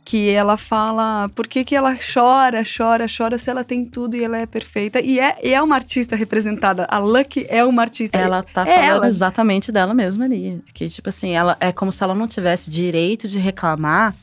que 0.06 0.30
ela 0.30 0.58
fala 0.58 1.30
por 1.34 1.48
que, 1.48 1.64
que 1.64 1.76
ela 1.76 1.96
chora, 1.96 2.64
chora, 2.66 3.06
chora 3.08 3.38
se 3.38 3.50
ela 3.50 3.64
tem 3.64 3.86
tudo 3.86 4.16
e 4.16 4.24
ela 4.24 4.38
é 4.38 4.46
perfeita. 4.46 5.00
E 5.00 5.20
é, 5.20 5.38
e 5.42 5.54
é 5.54 5.62
uma 5.62 5.76
artista 5.76 6.16
representada. 6.16 6.86
A 6.90 6.98
Lucky 7.00 7.46
é 7.50 7.64
uma 7.64 7.82
artista. 7.82 8.18
Ela 8.18 8.44
tá 8.44 8.64
é 8.68 8.76
falando 8.76 8.98
ela. 8.98 9.08
exatamente 9.08 9.72
dela 9.72 9.94
mesma 9.94 10.26
ali. 10.26 10.62
Que, 10.74 10.90
tipo 10.90 11.08
assim, 11.10 11.32
ela 11.32 11.56
é 11.60 11.72
como 11.72 11.92
se 11.92 12.04
ela 12.04 12.14
não 12.14 12.28
tivesse 12.28 12.70
direito 12.70 13.28
de 13.28 13.40
reclamar 13.40 14.14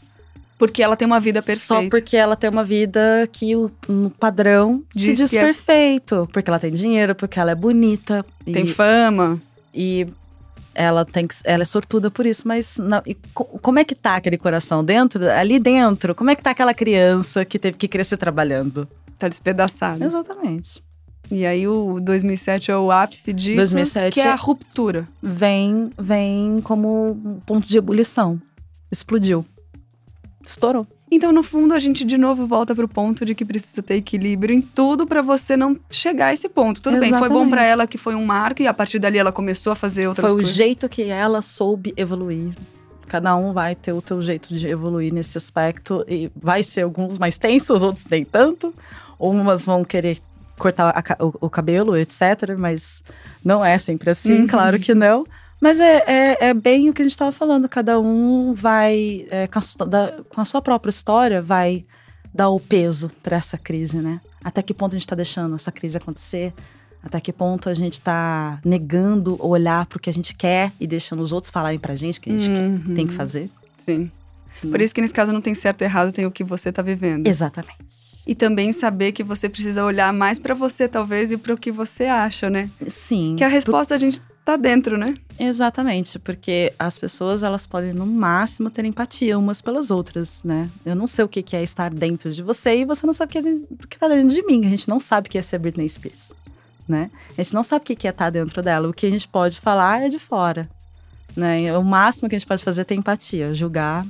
Porque 0.59 0.83
ela 0.83 0.97
tem 0.97 1.07
uma 1.07 1.19
vida 1.19 1.41
perfeita. 1.41 1.83
Só 1.85 1.89
porque 1.89 2.17
ela 2.17 2.37
tem 2.37 2.51
uma 2.51 2.63
vida 2.63 3.27
que 3.33 3.57
o 3.57 3.71
no 3.89 4.11
padrão 4.11 4.83
Diz 4.95 5.17
se 5.19 5.25
diz 5.25 5.31
que 5.31 5.39
é- 5.39 5.43
perfeito. 5.45 6.29
Porque 6.31 6.51
ela 6.51 6.59
tem 6.59 6.71
dinheiro, 6.73 7.15
porque 7.15 7.41
ela 7.41 7.53
é 7.53 7.55
bonita. 7.55 8.25
Tem 8.45 8.65
e, 8.65 8.67
fama. 8.67 9.41
e 9.75 10.07
ela 10.81 11.05
tem 11.05 11.27
que, 11.27 11.35
ela 11.45 11.63
é 11.63 11.67
sortuda 11.67 12.11
por 12.11 12.25
isso, 12.27 12.47
mas 12.47 12.77
na- 12.79 13.03
e 13.07 13.15
co- 13.35 13.45
como 13.61 13.79
é 13.79 13.85
que 13.85 13.95
tá 13.95 14.17
aquele 14.17 14.39
coração 14.39 14.85
dentro? 14.85 15.29
Ali 15.31 15.59
dentro, 15.59 16.15
como 16.15 16.31
é 16.31 16.35
que 16.37 16.43
tá 16.43 16.51
aquela 16.51 16.73
criança 16.75 17.45
que 17.45 17.59
teve 17.59 17.77
que 17.77 17.87
crescer 17.89 18.17
trabalhando? 18.17 18.89
Tá 19.19 19.29
despedaçada. 19.29 20.05
Exatamente. 20.05 20.83
E 21.31 21.45
aí 21.47 21.69
o 21.69 21.99
2007 22.01 22.71
é 22.71 22.77
o 22.77 22.91
ápice 22.91 23.33
disso, 23.33 23.57
2007 23.57 24.15
que 24.15 24.21
é 24.21 24.29
a 24.31 24.35
ruptura. 24.35 25.07
Vem, 25.23 25.91
vem 25.99 26.59
como 26.63 27.11
um 27.25 27.41
ponto 27.47 27.69
de 27.69 27.79
ebulição. 27.79 28.41
Explodiu. 28.91 29.45
Estourou. 30.47 30.87
Então, 31.11 31.33
no 31.33 31.43
fundo, 31.43 31.75
a 31.75 31.79
gente 31.79 32.05
de 32.05 32.17
novo 32.17 32.47
volta 32.47 32.75
pro 32.75 32.89
ponto 32.89 33.25
de 33.25 33.35
que 33.35 33.45
precisa 33.45 33.83
ter 33.83 33.95
equilíbrio 33.97 34.55
em 34.55 34.61
tudo 34.63 35.07
pra 35.07 35.21
você 35.23 35.57
não 35.57 35.77
chegar 35.91 36.27
a 36.29 36.33
esse 36.33 36.49
ponto. 36.49 36.81
Tudo 36.81 36.99
bem, 36.99 37.11
foi 37.11 37.21
bom 37.21 37.25
Exatamente. 37.27 37.51
pra 37.51 37.65
ela 37.65 37.87
que 37.87 37.99
foi 37.99 38.15
um 38.15 38.25
marco 38.25 38.63
e 38.63 38.67
a 38.69 38.73
partir 38.75 38.99
dali 39.01 39.19
ela 39.19 39.33
começou 39.33 39.73
a 39.73 39.77
fazer 39.77 40.07
outras 40.07 40.25
Foi 40.25 40.33
o 40.33 40.37
coisas. 40.37 40.53
jeito 40.55 40.89
que 40.89 41.03
ela 41.05 41.43
soube 41.43 41.93
evoluir. 41.97 42.53
Cada 43.09 43.35
um 43.35 43.53
vai 43.53 43.75
ter 43.75 43.93
o 43.93 44.01
teu 44.01 44.23
jeito 44.23 44.55
de 44.55 44.69
evoluir 44.69 45.13
nesse 45.13 45.37
aspecto. 45.37 46.05
E 46.09 46.31
vai 46.37 46.63
ser 46.63 46.83
alguns 46.83 47.19
mais 47.19 47.37
tensos, 47.37 47.83
outros 47.83 48.05
nem 48.09 48.25
tanto. 48.25 48.73
Umas 49.19 49.65
vão 49.65 49.85
querer 49.85 50.19
cortar 50.57 50.91
a 50.97 51.25
o, 51.25 51.35
o 51.47 51.51
cabelo, 51.51 51.97
etc. 51.97 52.55
Mas 52.57 53.03
não 53.45 53.65
é 53.65 53.79
sempre 53.79 54.11
assim, 54.11 54.43
Uhum. 54.43 54.47
claro 54.47 54.79
que 54.79 54.95
não. 54.95 55.27
Mas 55.61 55.79
é, 55.79 56.03
é, 56.07 56.49
é 56.49 56.55
bem 56.55 56.89
o 56.89 56.93
que 56.93 57.03
a 57.03 57.05
gente 57.05 57.13
estava 57.13 57.33
falando. 57.33 57.69
Cada 57.69 58.01
um 58.01 58.55
vai, 58.55 59.27
é, 59.31 59.47
com, 59.47 59.59
a, 59.59 59.85
da- 59.85 60.15
com 60.29 60.41
a 60.41 60.45
sua 60.45 60.63
própria 60.63 60.91
história, 60.91 61.43
vai 61.43 61.85
dar 62.33 62.49
o 62.49 62.59
peso 62.59 63.11
para 63.23 63.37
essa 63.37 63.59
crise, 63.59 63.97
né? 63.97 64.21
Até 64.43 64.63
que 64.63 64.73
ponto 64.73 64.93
a 64.95 64.99
gente 64.99 65.07
está 65.07 65.17
deixando 65.17 65.55
essa 65.57 65.71
crise 65.71 65.97
acontecer? 65.99 66.53
Até 67.03 67.21
que 67.21 67.33
ponto 67.33 67.69
a 67.69 67.75
gente 67.75 67.95
está 67.95 68.59
negando 68.65 69.37
olhar 69.45 69.85
para 69.87 69.97
o 69.97 70.01
que 70.01 70.09
a 70.09 70.13
gente 70.13 70.35
quer 70.35 70.73
e 70.81 70.87
deixando 70.87 71.21
os 71.21 71.33
outros 71.33 71.51
falarem 71.51 71.79
pra 71.79 71.95
gente 71.95 72.19
o 72.19 72.23
que 72.23 72.31
a 72.31 72.39
gente 72.39 72.51
Uhum. 72.51 72.79
quer- 72.87 72.95
tem 72.95 73.07
que 73.07 73.15
fazer? 73.15 73.51
Sim. 73.79 74.11
Por 74.63 74.81
isso 74.81 74.95
que 74.95 75.01
nesse 75.01 75.15
caso 75.15 75.33
não 75.33 75.41
tem 75.41 75.55
certo 75.55 75.81
e 75.81 75.85
errado, 75.85 76.13
tem 76.13 76.27
o 76.27 76.31
que 76.31 76.45
você 76.45 76.71
tá 76.71 76.83
vivendo. 76.83 77.27
Exatamente. 77.27 78.21
E 78.27 78.35
também 78.35 78.73
saber 78.73 79.13
que 79.13 79.25
você 79.25 79.49
precisa 79.49 79.83
olhar 79.85 80.13
mais 80.13 80.39
pra 80.39 80.53
você, 80.55 80.87
talvez, 80.87 81.33
e 81.33 81.39
pro 81.39 81.57
que 81.57 81.73
você 81.73 82.05
acha, 82.05 82.51
né? 82.51 82.69
Sim. 82.87 83.35
Que 83.37 83.45
a 83.45 83.49
resposta 83.49 83.95
a 83.95 83.99
gente 83.99 84.21
tá 84.51 84.57
dentro, 84.57 84.99
né? 84.99 85.15
Exatamente, 85.39 86.19
porque 86.19 86.73
as 86.79 86.99
pessoas 86.99 87.43
elas 87.43 87.67
podem 87.67 87.93
no 87.93 88.05
máximo 88.05 88.71
ter 88.71 88.85
empatia 88.85 89.39
umas 89.39 89.63
pelas 89.63 89.91
outras, 89.91 90.43
né? 90.43 90.69
Eu 90.85 90.95
não 90.95 91.07
sei 91.07 91.25
o 91.25 91.29
que 91.29 91.57
é 91.57 91.63
estar 91.63 91.91
dentro 91.91 92.31
de 92.33 92.43
você 92.43 92.79
e 92.81 92.85
você 92.85 93.07
não 93.07 93.13
sabe 93.13 93.31
o 93.31 93.33
que, 93.33 93.39
é, 93.39 93.99
tá 93.99 94.09
dentro 94.09 94.35
de 94.35 94.43
mim. 94.45 94.67
A 94.67 94.71
gente 94.71 94.89
não 94.89 94.99
sabe 94.99 95.29
o 95.29 95.31
que 95.31 95.39
é 95.39 95.43
ser 95.43 95.59
Britney 95.59 95.89
Spears, 95.89 96.31
né? 96.89 97.11
A 97.39 97.43
gente 97.43 97.55
não 97.55 97.63
sabe 97.63 97.83
o 97.83 97.97
que 97.97 98.07
é 98.07 98.11
estar 98.11 98.31
dentro 98.31 98.63
dela. 98.63 98.89
O 98.89 98.93
que 98.93 99.07
a 99.07 99.11
gente 99.11 99.29
pode 99.29 99.61
falar 99.61 100.03
é 100.03 100.09
de 100.09 100.19
fora, 100.19 100.69
né? 101.37 101.77
O 101.77 101.85
máximo 101.85 102.29
que 102.29 102.35
a 102.35 102.39
gente 102.39 102.49
pode 102.49 102.65
fazer 102.65 102.81
é 102.81 102.85
ter 102.85 102.97
empatia. 102.97 103.55
Julgar 103.55 104.05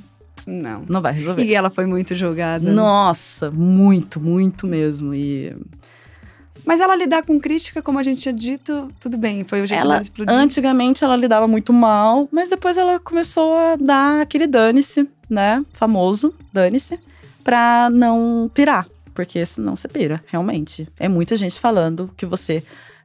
Não. 0.45 0.83
não 0.89 1.01
vai 1.01 1.13
resolver. 1.13 1.43
E 1.43 1.53
ela 1.53 1.69
foi 1.69 1.85
muito 1.85 2.15
julgada. 2.15 2.71
Nossa, 2.71 3.51
muito, 3.51 4.19
muito 4.19 4.65
mesmo. 4.65 5.13
E 5.13 5.55
Mas 6.65 6.79
ela 6.79 6.95
lidar 6.95 7.23
com 7.23 7.39
crítica, 7.39 7.81
como 7.81 7.99
a 7.99 8.03
gente 8.03 8.21
tinha 8.21 8.33
dito, 8.33 8.91
tudo 8.99 9.17
bem. 9.17 9.43
Foi 9.43 9.61
o 9.61 9.67
jeito 9.67 9.81
ela, 9.81 9.95
dela 9.95 10.01
explodir. 10.01 10.33
antigamente 10.33 11.03
ela 11.03 11.15
lidava 11.15 11.47
muito 11.47 11.73
mal, 11.73 12.27
mas 12.31 12.49
depois 12.49 12.77
ela 12.77 12.99
começou 12.99 13.57
a 13.57 13.75
dar 13.75 14.21
aquele 14.21 14.47
dane-se, 14.47 15.07
né? 15.29 15.65
Famoso, 15.73 16.33
dane-se, 16.53 16.99
pra 17.43 17.89
não 17.89 18.49
pirar. 18.53 18.87
Porque 19.13 19.45
senão 19.45 19.75
você 19.75 19.87
pira, 19.87 20.23
realmente. 20.27 20.87
É 20.99 21.09
muita 21.09 21.35
gente 21.35 21.59
falando 21.59 22.09
que 22.15 22.25
você 22.25 22.63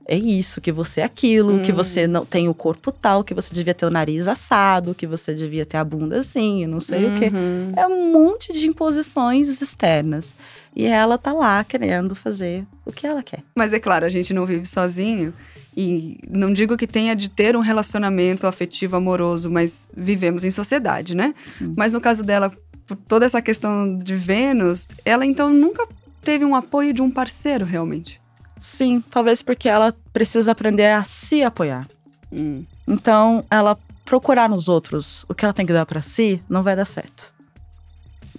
é 0.08 0.16
isso, 0.16 0.60
que 0.60 0.70
você 0.70 1.00
é 1.00 1.04
aquilo, 1.04 1.60
que 1.60 1.72
Hum. 1.72 1.76
você 1.76 2.06
não 2.06 2.24
tem 2.24 2.48
o 2.48 2.54
corpo 2.54 2.92
tal, 2.92 3.24
que 3.24 3.34
você 3.34 3.52
devia 3.52 3.74
ter 3.74 3.86
o 3.86 3.90
nariz 3.90 4.28
assado, 4.28 4.94
que 4.94 5.06
você 5.06 5.34
devia 5.34 5.66
ter 5.66 5.78
a 5.78 5.84
bunda 5.84 6.18
assim, 6.20 6.64
não 6.66 6.78
sei 6.78 7.06
o 7.06 7.14
quê. 7.14 7.26
Uhum. 7.34 7.72
É 7.76 7.86
um 7.86 8.12
monte 8.12 8.52
de 8.52 8.68
imposições 8.68 9.60
externas. 9.60 10.34
E 10.74 10.84
ela 10.86 11.18
tá 11.18 11.32
lá 11.32 11.64
querendo 11.64 12.14
fazer 12.14 12.64
o 12.84 12.92
que 12.92 13.06
ela 13.06 13.22
quer. 13.22 13.40
Mas 13.54 13.72
é 13.72 13.80
claro, 13.80 14.04
a 14.04 14.08
gente 14.08 14.32
não 14.32 14.46
vive 14.46 14.66
sozinho. 14.66 15.32
E 15.76 16.18
não 16.30 16.52
digo 16.52 16.76
que 16.76 16.86
tenha 16.86 17.14
de 17.14 17.28
ter 17.28 17.56
um 17.56 17.60
relacionamento 17.60 18.46
afetivo 18.46 18.96
amoroso, 18.96 19.50
mas 19.50 19.86
vivemos 19.94 20.44
em 20.44 20.50
sociedade, 20.50 21.14
né? 21.14 21.34
Sim. 21.44 21.74
Mas 21.76 21.92
no 21.92 22.00
caso 22.00 22.22
dela, 22.24 22.50
por 22.86 22.96
toda 22.96 23.26
essa 23.26 23.42
questão 23.42 23.98
de 23.98 24.14
Vênus, 24.16 24.86
ela 25.04 25.26
então 25.26 25.52
nunca 25.52 25.86
teve 26.22 26.44
um 26.44 26.54
apoio 26.54 26.94
de 26.94 27.02
um 27.02 27.10
parceiro, 27.10 27.64
realmente. 27.64 28.18
Sim, 28.58 29.02
talvez 29.10 29.42
porque 29.42 29.68
ela 29.68 29.94
precisa 30.12 30.52
aprender 30.52 30.86
a 30.92 31.04
se 31.04 31.42
apoiar. 31.42 31.86
Hum. 32.32 32.64
Então, 32.86 33.44
ela 33.50 33.78
procurar 34.04 34.48
nos 34.48 34.68
outros 34.68 35.24
o 35.28 35.34
que 35.34 35.44
ela 35.44 35.54
tem 35.54 35.66
que 35.66 35.72
dar 35.72 35.84
pra 35.86 36.00
si 36.00 36.42
não 36.48 36.62
vai 36.62 36.76
dar 36.76 36.84
certo. 36.84 37.32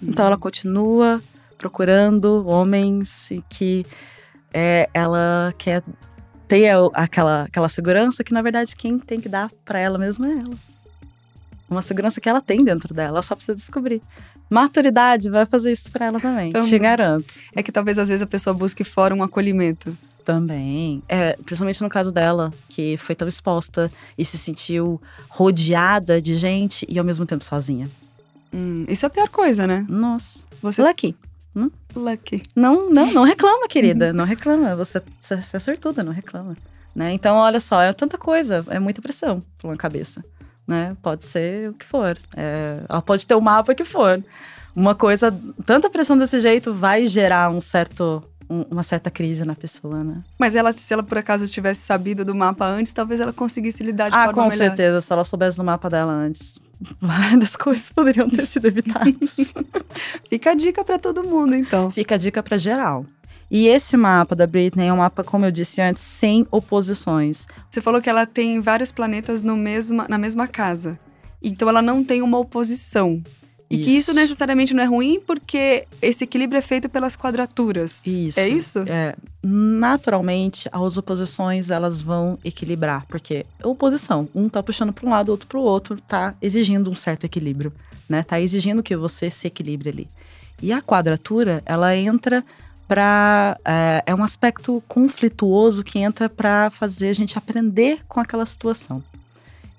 Então, 0.02 0.26
ela 0.26 0.36
continua 0.36 1.20
procurando 1.56 2.46
homens 2.46 3.30
e 3.30 3.42
que 3.48 3.84
é, 4.52 4.88
ela 4.94 5.52
quer 5.58 5.82
ter 6.46 6.70
aquela, 6.94 7.42
aquela 7.42 7.68
segurança 7.68 8.24
que, 8.24 8.32
na 8.32 8.40
verdade, 8.40 8.74
quem 8.74 8.98
tem 8.98 9.20
que 9.20 9.28
dar 9.28 9.50
pra 9.64 9.78
ela 9.78 9.98
mesma 9.98 10.28
é 10.28 10.32
ela. 10.32 10.54
Uma 11.68 11.82
segurança 11.82 12.20
que 12.20 12.28
ela 12.28 12.40
tem 12.40 12.64
dentro 12.64 12.94
dela, 12.94 13.08
ela 13.10 13.22
só 13.22 13.34
precisa 13.34 13.54
descobrir. 13.54 14.00
Maturidade 14.48 15.28
vai 15.28 15.44
fazer 15.44 15.72
isso 15.72 15.92
pra 15.92 16.06
ela 16.06 16.18
também, 16.18 16.50
Também. 16.50 16.68
te 16.68 16.78
garanto. 16.78 17.34
É 17.54 17.62
que 17.62 17.70
talvez 17.70 17.98
às 17.98 18.08
vezes 18.08 18.22
a 18.22 18.26
pessoa 18.26 18.54
busque 18.54 18.82
fora 18.82 19.14
um 19.14 19.22
acolhimento. 19.22 19.94
Também. 20.28 21.02
É, 21.08 21.38
principalmente 21.42 21.80
no 21.80 21.88
caso 21.88 22.12
dela, 22.12 22.52
que 22.68 22.98
foi 22.98 23.14
tão 23.14 23.26
exposta 23.26 23.90
e 24.18 24.26
se 24.26 24.36
sentiu 24.36 25.00
rodeada 25.26 26.20
de 26.20 26.36
gente 26.36 26.84
e 26.86 26.98
ao 26.98 27.04
mesmo 27.04 27.24
tempo 27.24 27.42
sozinha. 27.42 27.88
Hum, 28.52 28.84
isso 28.86 29.06
é 29.06 29.08
a 29.08 29.10
pior 29.10 29.30
coisa, 29.30 29.66
né? 29.66 29.86
Nossa. 29.88 30.44
Você 30.60 30.82
Lucky. 30.82 31.16
lucky. 31.96 32.42
Não, 32.54 32.90
não, 32.90 33.10
não 33.10 33.22
reclama, 33.22 33.66
querida. 33.72 34.12
Não 34.12 34.26
reclama. 34.26 34.76
Você, 34.76 35.00
você 35.18 35.40
você 35.40 35.56
é 35.56 35.60
sortuda, 35.60 36.04
não 36.04 36.12
reclama. 36.12 36.54
Né? 36.94 37.14
Então, 37.14 37.36
olha 37.36 37.58
só, 37.58 37.80
é 37.80 37.90
tanta 37.94 38.18
coisa, 38.18 38.62
é 38.68 38.78
muita 38.78 39.00
pressão 39.00 39.42
pra 39.58 39.70
uma 39.70 39.78
cabeça. 39.78 40.22
Né? 40.66 40.94
Pode 41.00 41.24
ser 41.24 41.70
o 41.70 41.72
que 41.72 41.86
for. 41.86 42.18
É, 42.36 42.82
ela 42.86 43.00
pode 43.00 43.26
ter 43.26 43.34
o 43.34 43.40
mapa 43.40 43.74
que 43.74 43.86
for. 43.86 44.22
Uma 44.76 44.94
coisa, 44.94 45.34
tanta 45.64 45.88
pressão 45.88 46.18
desse 46.18 46.38
jeito 46.38 46.74
vai 46.74 47.06
gerar 47.06 47.48
um 47.50 47.62
certo, 47.62 48.22
um- 48.48 48.64
uma 48.70 48.82
certa 48.82 49.10
crise 49.10 49.44
na 49.44 49.54
pessoa, 49.54 50.02
né? 50.02 50.22
Mas 50.38 50.54
ela, 50.56 50.72
se 50.72 50.92
ela 50.92 51.02
por 51.02 51.18
acaso 51.18 51.46
tivesse 51.48 51.82
sabido 51.82 52.24
do 52.24 52.34
mapa 52.34 52.66
antes, 52.66 52.92
talvez 52.92 53.20
ela 53.20 53.32
conseguisse 53.32 53.82
lidar 53.82 54.08
de 54.08 54.16
Ah, 54.16 54.24
forma 54.26 54.32
com 54.34 54.48
melhor. 54.48 54.56
certeza. 54.56 55.00
Se 55.00 55.12
ela 55.12 55.24
soubesse 55.24 55.56
do 55.56 55.64
mapa 55.64 55.88
dela 55.90 56.12
antes, 56.12 56.58
várias 57.00 57.56
coisas 57.56 57.90
poderiam 57.92 58.28
ter 58.28 58.46
sido 58.46 58.66
evitadas. 58.66 59.36
Fica 60.30 60.50
a 60.50 60.54
dica 60.54 60.84
pra 60.84 60.98
todo 60.98 61.24
mundo, 61.26 61.54
então. 61.54 61.90
Fica 61.90 62.14
a 62.14 62.18
dica 62.18 62.42
para 62.42 62.56
geral. 62.56 63.04
E 63.50 63.66
esse 63.66 63.96
mapa 63.96 64.36
da 64.36 64.46
Britney 64.46 64.88
é 64.88 64.92
um 64.92 64.98
mapa, 64.98 65.24
como 65.24 65.46
eu 65.46 65.50
disse 65.50 65.80
antes, 65.80 66.02
sem 66.02 66.46
oposições. 66.50 67.46
Você 67.70 67.80
falou 67.80 68.00
que 68.02 68.10
ela 68.10 68.26
tem 68.26 68.60
vários 68.60 68.92
planetas 68.92 69.40
no 69.42 69.56
mesma, 69.56 70.06
na 70.08 70.18
mesma 70.18 70.46
casa. 70.46 70.98
Então 71.42 71.68
ela 71.68 71.80
não 71.80 72.04
tem 72.04 72.20
uma 72.20 72.38
oposição. 72.38 73.22
E 73.70 73.76
que 73.76 73.90
isso 73.90 74.10
Isso. 74.10 74.14
necessariamente 74.14 74.72
não 74.72 74.82
é 74.82 74.86
ruim, 74.86 75.20
porque 75.20 75.86
esse 76.00 76.24
equilíbrio 76.24 76.58
é 76.58 76.62
feito 76.62 76.88
pelas 76.88 77.14
quadraturas. 77.14 78.06
Isso. 78.06 78.40
É 78.40 78.48
isso? 78.48 78.78
É, 78.86 79.14
naturalmente, 79.42 80.68
as 80.72 80.96
oposições 80.96 81.68
elas 81.68 82.00
vão 82.00 82.38
equilibrar, 82.42 83.04
porque 83.06 83.44
é 83.58 83.66
oposição, 83.66 84.26
um 84.34 84.48
tá 84.48 84.62
puxando 84.62 84.92
para 84.92 85.06
um 85.06 85.10
lado, 85.10 85.28
outro 85.28 85.46
para 85.46 85.58
o 85.58 85.62
outro, 85.62 86.00
tá 86.08 86.34
exigindo 86.40 86.90
um 86.90 86.94
certo 86.94 87.24
equilíbrio, 87.24 87.70
né? 88.08 88.22
Tá 88.22 88.40
exigindo 88.40 88.82
que 88.82 88.96
você 88.96 89.28
se 89.28 89.46
equilibre 89.46 89.90
ali. 89.90 90.08
E 90.62 90.72
a 90.72 90.80
quadratura, 90.80 91.62
ela 91.66 91.94
entra 91.94 92.42
para 92.88 93.58
é, 93.66 94.02
é 94.06 94.14
um 94.14 94.24
aspecto 94.24 94.82
conflituoso 94.88 95.84
que 95.84 95.98
entra 95.98 96.26
para 96.26 96.70
fazer 96.70 97.10
a 97.10 97.14
gente 97.14 97.36
aprender 97.36 98.00
com 98.08 98.18
aquela 98.18 98.46
situação. 98.46 99.04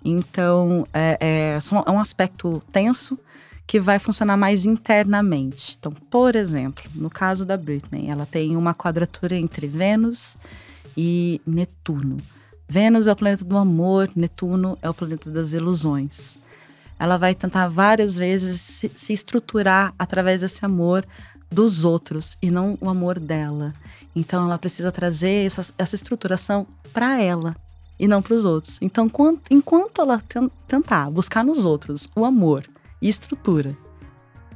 Então, 0.06 0.88
é, 0.94 1.18
é, 1.20 1.60
é 1.88 1.92
um 1.92 2.00
aspecto 2.00 2.62
tenso 2.72 3.18
que 3.70 3.80
vai 3.80 4.00
funcionar 4.00 4.36
mais 4.36 4.66
internamente. 4.66 5.78
Então, 5.80 5.92
por 5.92 6.36
exemplo, 6.36 6.84
no 6.96 7.08
caso 7.08 7.46
da 7.46 7.56
Britney, 7.56 8.10
ela 8.10 8.26
tem 8.26 8.58
uma 8.58 8.74
quadratura 8.74 9.36
entre 9.36 9.68
Vênus 9.68 10.38
e 10.98 11.40
Netuno. 11.46 12.18
Vênus 12.68 13.06
é 13.06 13.12
o 13.12 13.16
planeta 13.16 13.46
do 13.46 13.56
amor, 13.56 14.10
Netuno 14.16 14.76
é 14.82 14.90
o 14.90 14.94
planeta 14.94 15.30
das 15.30 15.54
ilusões. 15.54 16.40
Ela 16.98 17.16
vai 17.18 17.36
tentar 17.36 17.68
várias 17.68 18.18
vezes 18.18 18.60
se, 18.96 19.14
estruturar 19.14 19.94
através 20.00 20.42
desse 20.42 20.66
amor 20.66 21.06
dos 21.48 21.84
outros 21.86 22.40
e 22.42 22.50
não 22.50 22.76
o 22.82 22.90
amor 22.90 23.20
dela. 23.20 23.72
Então, 24.16 24.46
ela 24.46 24.58
precisa 24.58 24.92
trazer 24.92 25.46
essa, 25.46 25.72
essa 25.78 25.94
estruturação 25.94 26.66
para 26.92 27.22
ela 27.22 27.56
e 28.00 28.08
não 28.08 28.20
para 28.20 28.34
os 28.34 28.46
outros. 28.46 28.80
Então, 28.82 29.08
quant- 29.08 29.46
enquanto 29.52 30.02
ela 30.02 30.20
ten- 30.28 30.50
tentar 30.68 31.12
buscar 31.12 31.46
nos 31.46 31.68
outros 31.68 32.10
o 32.16 32.26
amor 32.26 32.66
e 33.02 33.08
estrutura 33.10 33.76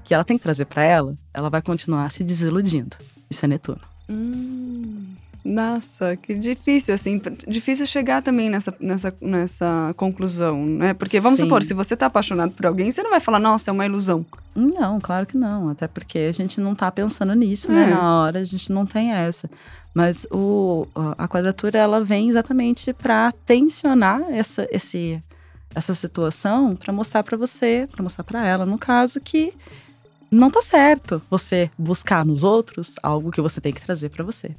que 0.03 0.13
ela 0.13 0.23
tem 0.23 0.37
que 0.37 0.43
trazer 0.43 0.65
para 0.65 0.83
ela, 0.83 1.15
ela 1.33 1.49
vai 1.49 1.61
continuar 1.61 2.11
se 2.11 2.23
desiludindo. 2.23 2.95
Isso 3.29 3.45
é 3.45 3.47
Netuno. 3.47 3.79
Hum, 4.09 5.05
nossa, 5.45 6.15
que 6.15 6.35
difícil, 6.35 6.93
assim. 6.93 7.21
Difícil 7.47 7.85
chegar 7.85 8.21
também 8.21 8.49
nessa, 8.49 8.73
nessa, 8.79 9.13
nessa 9.21 9.93
conclusão, 9.97 10.65
né? 10.65 10.93
Porque, 10.93 11.19
vamos 11.19 11.39
Sim. 11.39 11.45
supor, 11.45 11.63
se 11.63 11.73
você 11.73 11.95
tá 11.97 12.05
apaixonado 12.05 12.51
por 12.51 12.65
alguém, 12.65 12.91
você 12.91 13.01
não 13.03 13.09
vai 13.11 13.19
falar, 13.19 13.39
nossa, 13.39 13.69
é 13.69 13.73
uma 13.73 13.85
ilusão. 13.85 14.25
Não, 14.55 14.99
claro 14.99 15.25
que 15.25 15.37
não. 15.37 15.69
Até 15.69 15.87
porque 15.87 16.19
a 16.19 16.31
gente 16.31 16.61
não 16.61 16.75
tá 16.75 16.91
pensando 16.91 17.33
nisso, 17.33 17.71
É. 17.71 17.75
né? 17.75 17.85
Na 17.87 18.21
hora 18.23 18.39
a 18.39 18.43
gente 18.43 18.71
não 18.71 18.85
tem 18.85 19.11
essa. 19.11 19.49
Mas 19.93 20.25
o, 20.31 20.87
a 21.17 21.27
quadratura, 21.27 21.77
ela 21.77 22.03
vem 22.03 22.29
exatamente 22.29 22.91
para 22.93 23.31
tensionar 23.45 24.21
essa, 24.31 24.67
esse, 24.71 25.21
essa 25.75 25.93
situação, 25.93 26.75
para 26.75 26.93
mostrar 26.93 27.23
para 27.23 27.37
você, 27.37 27.87
para 27.91 28.03
mostrar 28.03 28.23
para 28.23 28.45
ela, 28.45 28.65
no 28.65 28.77
caso, 28.77 29.19
que 29.19 29.53
não 30.29 30.49
tá 30.49 30.61
certo 30.61 31.21
você 31.29 31.69
buscar 31.77 32.25
nos 32.25 32.43
outros 32.43 32.95
algo 33.01 33.31
que 33.31 33.41
você 33.41 33.61
tem 33.61 33.73
que 33.73 33.81
trazer 33.81 34.09
para 34.09 34.23
você. 34.23 34.51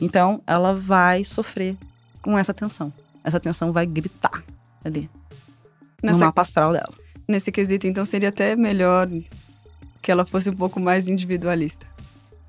Então, 0.00 0.42
ela 0.46 0.74
vai 0.74 1.24
sofrer 1.24 1.76
com 2.20 2.38
essa 2.38 2.52
tensão. 2.52 2.92
Essa 3.24 3.40
tensão 3.40 3.72
vai 3.72 3.86
gritar 3.86 4.44
ali 4.84 5.10
no 6.02 6.08
Nessa, 6.08 6.26
mapa 6.26 6.42
astral 6.42 6.72
dela. 6.72 6.94
Nesse 7.26 7.50
quesito, 7.50 7.86
então, 7.86 8.04
seria 8.04 8.28
até 8.28 8.54
melhor 8.54 9.08
que 10.02 10.12
ela 10.12 10.24
fosse 10.24 10.50
um 10.50 10.56
pouco 10.56 10.78
mais 10.78 11.08
individualista. 11.08 11.86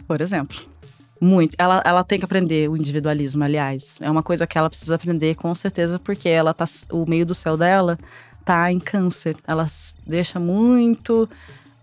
Por 0.07 0.21
exemplo. 0.21 0.76
Muito. 1.19 1.55
Ela, 1.57 1.81
ela 1.86 2.03
tem 2.03 2.19
que 2.19 2.25
aprender 2.25 2.69
o 2.69 2.77
individualismo, 2.77 3.43
aliás. 3.43 3.97
É 4.01 4.09
uma 4.09 4.24
coisa 4.24 4.45
que 4.45 4.57
ela 4.57 4.69
precisa 4.69 4.95
aprender 4.95 5.36
com 5.36 5.53
certeza, 5.53 6.00
porque 6.00 6.29
ela 6.29 6.53
tá. 6.53 6.65
O 6.91 7.05
meio 7.05 7.25
do 7.25 7.33
céu 7.33 7.57
dela 7.57 7.97
tá 8.45 8.71
em 8.71 8.79
câncer. 8.79 9.36
Ela 9.45 9.67
deixa 10.05 10.39
muito 10.39 11.27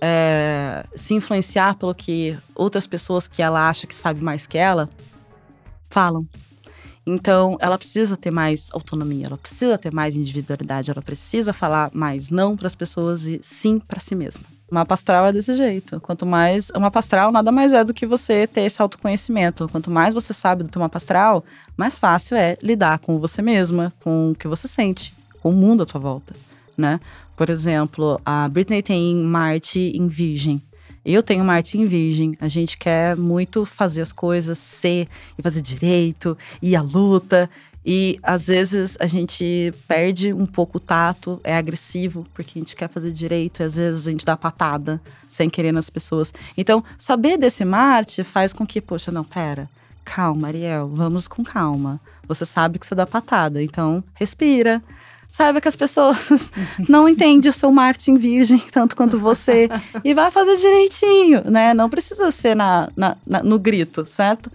é, 0.01 0.85
se 0.95 1.15
influenciar 1.15 1.77
pelo 1.77 1.95
que 1.95 2.37
outras 2.55 2.87
pessoas 2.87 3.27
que 3.27 3.43
ela 3.43 3.69
acha 3.69 3.87
que 3.87 3.95
sabe 3.95 4.23
mais 4.23 4.47
que 4.47 4.59
ela 4.59 4.89
falam. 5.91 6.27
Então, 7.07 7.59
ela 7.61 7.77
precisa 7.77 8.17
ter 8.17 8.31
mais 8.31 8.69
autonomia, 8.73 9.27
ela 9.27 9.37
precisa 9.37 9.77
ter 9.77 9.93
mais 9.93 10.17
individualidade, 10.17 10.91
ela 10.91 11.03
precisa 11.03 11.53
falar 11.53 11.91
mais 11.93 12.31
não 12.31 12.57
para 12.57 12.67
as 12.67 12.75
pessoas 12.75 13.25
e 13.25 13.41
sim 13.43 13.79
para 13.79 14.01
si 14.01 14.15
mesma. 14.15 14.54
Mapa 14.75 14.95
astral 14.95 15.27
é 15.27 15.33
desse 15.33 15.55
jeito. 15.55 16.01
Quanto 16.01 16.27
mais. 16.27 16.69
O 16.71 16.81
mapa 16.81 16.99
astral 16.99 17.31
nada 17.31 17.53
mais 17.53 17.73
é 17.73 17.85
do 17.85 17.95
que 17.95 18.05
você 18.05 18.45
ter 18.47 18.63
esse 18.63 18.83
autoconhecimento. 18.83 19.69
Quanto 19.71 19.89
mais 19.89 20.13
você 20.13 20.33
sabe 20.33 20.65
do 20.65 20.69
teu 20.69 20.81
mapa 20.81 20.99
astral, 20.99 21.45
mais 21.77 21.97
fácil 21.97 22.37
é 22.37 22.59
lidar 22.61 22.99
com 22.99 23.19
você 23.19 23.41
mesma, 23.41 23.93
com 24.01 24.33
o 24.33 24.35
que 24.35 24.49
você 24.49 24.67
sente, 24.67 25.15
com 25.41 25.51
o 25.51 25.53
mundo 25.53 25.85
à 25.85 25.87
tua 25.87 26.01
volta, 26.01 26.35
né? 26.77 26.99
Por 27.37 27.51
exemplo, 27.51 28.21
a 28.27 28.49
Britney 28.49 28.83
tem 28.83 29.15
Marte 29.17 29.79
em 29.79 30.09
Virgem. 30.09 30.61
Eu 31.05 31.23
tenho 31.23 31.45
Marte 31.45 31.79
em 31.79 31.87
Virgem. 31.87 32.37
A 32.41 32.49
gente 32.49 32.77
quer 32.77 33.17
muito 33.17 33.65
fazer 33.65 34.03
as 34.03 34.13
coisas, 34.13 34.59
ser 34.59 35.07
e 35.39 35.43
fazer 35.43 35.61
direito, 35.61 36.37
e 36.61 36.75
a 36.75 36.83
luta. 36.83 37.49
E 37.87 38.19
às 38.23 38.47
vezes 38.47 38.97
a 38.99 39.07
gente 39.07 39.73
perde 39.87 40.33
um 40.33 40.47
pouco 40.47 40.79
o 40.79 40.81
tato, 40.81 41.39
é 41.45 41.55
agressivo, 41.57 42.27
porque 42.33 42.59
a 42.59 42.61
gente 42.61 42.75
quer 42.75 42.89
fazer 42.89 43.11
direito, 43.13 43.61
e 43.61 43.65
às 43.65 43.77
vezes 43.77 44.07
a 44.07 44.11
gente 44.11 44.25
dá 44.25 44.37
patada 44.37 45.01
sem 45.29 45.51
querer 45.51 45.73
nas 45.73 45.91
pessoas. 45.91 46.33
Então, 46.57 46.83
saber 46.97 47.37
desse 47.37 47.65
Marte 47.65 48.25
faz 48.25 48.53
com 48.53 48.67
que, 48.67 48.81
poxa, 48.81 49.13
não, 49.13 49.23
pera, 49.25 49.69
calma, 50.05 50.49
Ariel, 50.49 50.89
vamos 50.95 51.29
com 51.29 51.45
calma. 51.45 52.01
Você 52.27 52.47
sabe 52.47 52.79
que 52.79 52.87
você 52.87 52.95
dá 52.95 53.07
patada, 53.07 53.63
então 53.63 54.03
respira. 54.15 54.83
Saiba 55.29 55.61
que 55.61 55.67
as 55.69 55.75
pessoas 55.77 56.51
não 56.89 57.09
entendem 57.09 57.51
o 57.51 57.53
seu 57.53 57.71
Marte 57.73 58.11
em 58.11 58.17
Virgem 58.17 58.59
tanto 58.71 58.95
quanto 58.95 59.19
você 59.19 59.69
e 60.05 60.15
vai 60.15 60.31
fazer 60.31 60.57
direitinho, 60.57 61.43
né? 61.51 61.75
Não 61.75 61.91
precisa 61.91 62.31
ser 62.31 62.55
na, 62.55 62.89
na- 62.97 63.17
na- 63.27 63.43
no 63.43 63.59
grito, 63.59 64.07
certo? 64.07 64.51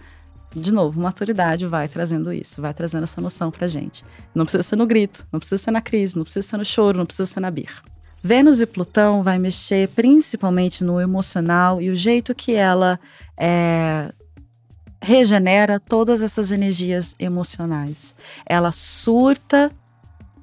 De 0.54 0.72
novo, 0.72 1.00
maturidade 1.00 1.66
vai 1.66 1.86
trazendo 1.86 2.32
isso, 2.32 2.60
vai 2.60 2.74
trazendo 2.74 3.04
essa 3.04 3.20
noção 3.20 3.50
pra 3.50 3.68
gente. 3.68 4.04
Não 4.34 4.44
precisa 4.44 4.64
ser 4.64 4.76
no 4.76 4.86
grito, 4.86 5.26
não 5.30 5.38
precisa 5.38 5.62
ser 5.62 5.70
na 5.70 5.80
crise, 5.80 6.16
não 6.16 6.24
precisa 6.24 6.46
ser 6.46 6.56
no 6.56 6.64
choro, 6.64 6.98
não 6.98 7.06
precisa 7.06 7.26
ser 7.26 7.40
na 7.40 7.50
birra. 7.50 7.82
Vênus 8.22 8.60
e 8.60 8.66
Plutão 8.66 9.22
vai 9.22 9.38
mexer 9.38 9.88
principalmente 9.88 10.84
no 10.84 11.00
emocional 11.00 11.80
e 11.80 11.88
o 11.88 11.94
jeito 11.94 12.34
que 12.34 12.52
ela 12.52 13.00
é, 13.36 14.12
regenera 15.00 15.80
todas 15.80 16.20
essas 16.20 16.52
energias 16.52 17.14
emocionais. 17.18 18.14
Ela 18.44 18.72
surta, 18.72 19.70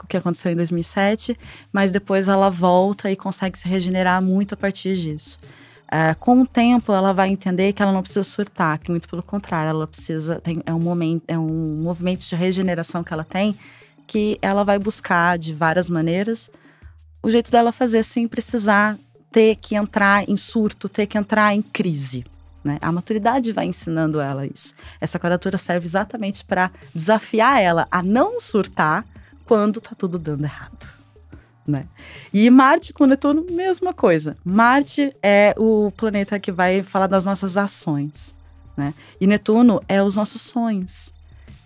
o 0.01 0.07
que 0.07 0.17
aconteceu 0.17 0.51
em 0.51 0.55
2007, 0.55 1.37
mas 1.71 1.91
depois 1.91 2.27
ela 2.27 2.49
volta 2.49 3.11
e 3.11 3.15
consegue 3.15 3.59
se 3.59 3.67
regenerar 3.67 4.21
muito 4.21 4.53
a 4.53 4.57
partir 4.57 4.95
disso. 4.95 5.37
É, 5.89 6.13
com 6.13 6.41
o 6.41 6.47
tempo, 6.47 6.91
ela 6.91 7.13
vai 7.13 7.29
entender 7.29 7.71
que 7.73 7.81
ela 7.81 7.93
não 7.93 8.01
precisa 8.01 8.23
surtar, 8.23 8.77
que 8.77 8.91
muito 8.91 9.07
pelo 9.07 9.23
contrário, 9.23 9.69
ela 9.69 9.87
precisa 9.87 10.39
tem, 10.41 10.61
é 10.65 10.73
um 10.73 10.79
momento, 10.79 11.23
é 11.27 11.37
um 11.37 11.81
movimento 11.81 12.27
de 12.27 12.35
regeneração 12.35 13.03
que 13.03 13.13
ela 13.13 13.23
tem, 13.23 13.57
que 14.05 14.37
ela 14.41 14.63
vai 14.63 14.77
buscar 14.77 15.37
de 15.37 15.53
várias 15.53 15.89
maneiras 15.89 16.51
o 17.21 17.29
jeito 17.29 17.51
dela 17.51 17.71
fazer 17.71 18.03
sem 18.03 18.27
precisar 18.27 18.97
ter 19.31 19.55
que 19.57 19.75
entrar 19.75 20.27
em 20.29 20.37
surto, 20.37 20.87
ter 20.87 21.07
que 21.07 21.17
entrar 21.17 21.53
em 21.53 21.61
crise. 21.61 22.25
Né? 22.63 22.77
A 22.81 22.91
maturidade 22.91 23.51
vai 23.51 23.65
ensinando 23.65 24.19
ela 24.19 24.45
isso. 24.45 24.73
Essa 24.99 25.19
quadratura 25.19 25.57
serve 25.57 25.85
exatamente 25.85 26.43
para 26.43 26.71
desafiar 26.93 27.61
ela 27.61 27.87
a 27.91 28.01
não 28.01 28.39
surtar 28.39 29.05
quando 29.45 29.81
tá 29.81 29.91
tudo 29.97 30.17
dando 30.17 30.43
errado. 30.43 30.96
Né? 31.67 31.85
E 32.33 32.49
Marte 32.49 32.93
com 32.93 33.05
Netuno, 33.05 33.45
mesma 33.51 33.93
coisa. 33.93 34.37
Marte 34.43 35.13
é 35.21 35.53
o 35.57 35.91
planeta 35.91 36.39
que 36.39 36.51
vai 36.51 36.81
falar 36.81 37.07
das 37.07 37.25
nossas 37.25 37.57
ações. 37.57 38.33
Né? 38.75 38.93
E 39.19 39.27
Netuno 39.27 39.81
é 39.87 40.01
os 40.01 40.15
nossos 40.15 40.41
sonhos. 40.41 41.11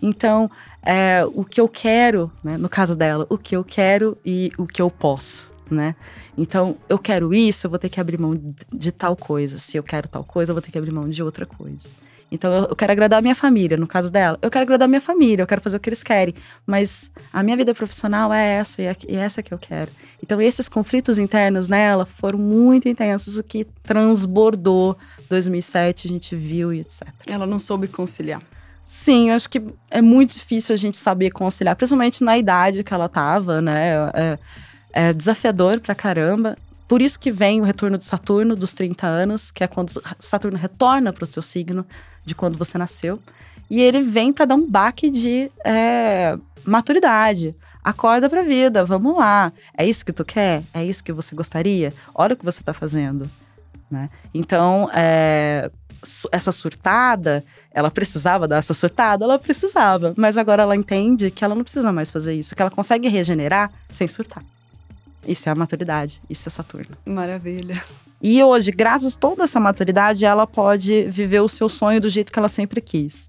Então, 0.02 0.50
é, 0.82 1.24
o 1.32 1.44
que 1.44 1.60
eu 1.60 1.68
quero, 1.68 2.32
né, 2.42 2.56
no 2.56 2.68
caso 2.68 2.96
dela, 2.96 3.24
o 3.30 3.38
que 3.38 3.54
eu 3.54 3.62
quero 3.62 4.18
e 4.26 4.50
o 4.58 4.66
que 4.66 4.82
eu 4.82 4.90
posso, 4.90 5.52
né? 5.70 5.94
Então, 6.36 6.76
eu 6.88 6.98
quero 6.98 7.32
isso, 7.32 7.66
eu 7.66 7.70
vou 7.70 7.78
ter 7.78 7.88
que 7.88 8.00
abrir 8.00 8.18
mão 8.18 8.38
de 8.72 8.90
tal 8.90 9.14
coisa. 9.14 9.58
Se 9.58 9.76
eu 9.76 9.82
quero 9.82 10.08
tal 10.08 10.24
coisa, 10.24 10.50
eu 10.50 10.54
vou 10.54 10.62
ter 10.62 10.72
que 10.72 10.78
abrir 10.78 10.90
mão 10.90 11.08
de 11.08 11.22
outra 11.22 11.46
coisa. 11.46 11.88
Então, 12.32 12.50
eu, 12.52 12.64
eu 12.64 12.74
quero 12.74 12.90
agradar 12.90 13.18
a 13.18 13.22
minha 13.22 13.34
família, 13.34 13.76
no 13.76 13.86
caso 13.86 14.10
dela. 14.10 14.38
Eu 14.40 14.50
quero 14.50 14.62
agradar 14.62 14.86
a 14.86 14.88
minha 14.88 15.00
família, 15.00 15.42
eu 15.42 15.46
quero 15.46 15.60
fazer 15.60 15.76
o 15.76 15.80
que 15.80 15.90
eles 15.90 16.02
querem. 16.02 16.34
Mas 16.66 17.10
a 17.30 17.42
minha 17.42 17.56
vida 17.56 17.74
profissional 17.74 18.32
é 18.32 18.54
essa, 18.54 18.80
e 18.80 18.86
é, 18.86 18.96
e 19.06 19.16
é 19.16 19.20
essa 19.20 19.42
que 19.42 19.52
eu 19.52 19.58
quero. 19.58 19.90
Então, 20.22 20.40
esses 20.40 20.68
conflitos 20.68 21.18
internos 21.18 21.68
nela 21.68 22.06
foram 22.06 22.38
muito 22.38 22.88
intensos, 22.88 23.36
o 23.36 23.42
que 23.42 23.66
transbordou 23.82 24.96
2007, 25.28 26.08
a 26.08 26.10
gente 26.10 26.34
viu 26.34 26.72
e 26.72 26.80
etc. 26.80 27.08
Ela 27.26 27.46
não 27.46 27.58
soube 27.58 27.86
conciliar. 27.86 28.40
Sim, 28.84 29.30
eu 29.30 29.36
acho 29.36 29.48
que 29.48 29.62
é 29.90 30.00
muito 30.00 30.34
difícil 30.34 30.72
a 30.72 30.76
gente 30.76 30.96
saber 30.96 31.30
conciliar, 31.30 31.76
principalmente 31.76 32.24
na 32.24 32.36
idade 32.38 32.82
que 32.82 32.94
ela 32.94 33.08
tava, 33.08 33.60
né? 33.60 33.94
É, 34.14 34.38
é 34.92 35.12
desafiador 35.12 35.80
pra 35.80 35.94
caramba. 35.94 36.56
Por 36.92 37.00
isso 37.00 37.18
que 37.18 37.32
vem 37.32 37.58
o 37.58 37.64
retorno 37.64 37.96
de 37.96 38.04
Saturno 38.04 38.54
dos 38.54 38.74
30 38.74 39.06
anos, 39.06 39.50
que 39.50 39.64
é 39.64 39.66
quando 39.66 39.90
Saturno 40.18 40.58
retorna 40.58 41.10
para 41.10 41.24
o 41.24 41.26
seu 41.26 41.40
signo 41.40 41.86
de 42.22 42.34
quando 42.34 42.58
você 42.58 42.76
nasceu. 42.76 43.18
E 43.70 43.80
ele 43.80 44.02
vem 44.02 44.30
para 44.30 44.44
dar 44.44 44.56
um 44.56 44.70
baque 44.70 45.08
de 45.08 45.50
é, 45.64 46.36
maturidade. 46.66 47.54
Acorda 47.82 48.28
pra 48.28 48.42
vida, 48.42 48.84
vamos 48.84 49.16
lá. 49.16 49.50
É 49.74 49.86
isso 49.86 50.04
que 50.04 50.12
tu 50.12 50.22
quer? 50.22 50.64
É 50.74 50.84
isso 50.84 51.02
que 51.02 51.14
você 51.14 51.34
gostaria? 51.34 51.94
Olha 52.14 52.34
o 52.34 52.36
que 52.36 52.44
você 52.44 52.62
tá 52.62 52.74
fazendo. 52.74 53.26
Né? 53.90 54.10
Então, 54.34 54.90
é, 54.92 55.70
essa 56.30 56.52
surtada, 56.52 57.42
ela 57.72 57.90
precisava 57.90 58.46
dar 58.46 58.58
essa 58.58 58.74
surtada? 58.74 59.24
Ela 59.24 59.38
precisava. 59.38 60.12
Mas 60.14 60.36
agora 60.36 60.64
ela 60.64 60.76
entende 60.76 61.30
que 61.30 61.42
ela 61.42 61.54
não 61.54 61.62
precisa 61.62 61.90
mais 61.90 62.10
fazer 62.10 62.34
isso, 62.34 62.54
que 62.54 62.60
ela 62.60 62.70
consegue 62.70 63.08
regenerar 63.08 63.72
sem 63.90 64.06
surtar. 64.06 64.44
Isso 65.26 65.48
é 65.48 65.52
a 65.52 65.54
maturidade, 65.54 66.20
isso 66.28 66.48
é 66.48 66.50
Saturno. 66.50 66.96
Maravilha. 67.04 67.82
E 68.20 68.42
hoje, 68.42 68.70
graças 68.70 69.16
a 69.16 69.18
toda 69.18 69.44
essa 69.44 69.58
maturidade, 69.58 70.24
ela 70.24 70.46
pode 70.46 71.04
viver 71.04 71.40
o 71.40 71.48
seu 71.48 71.68
sonho 71.68 72.00
do 72.00 72.08
jeito 72.08 72.32
que 72.32 72.38
ela 72.38 72.48
sempre 72.48 72.80
quis. 72.80 73.28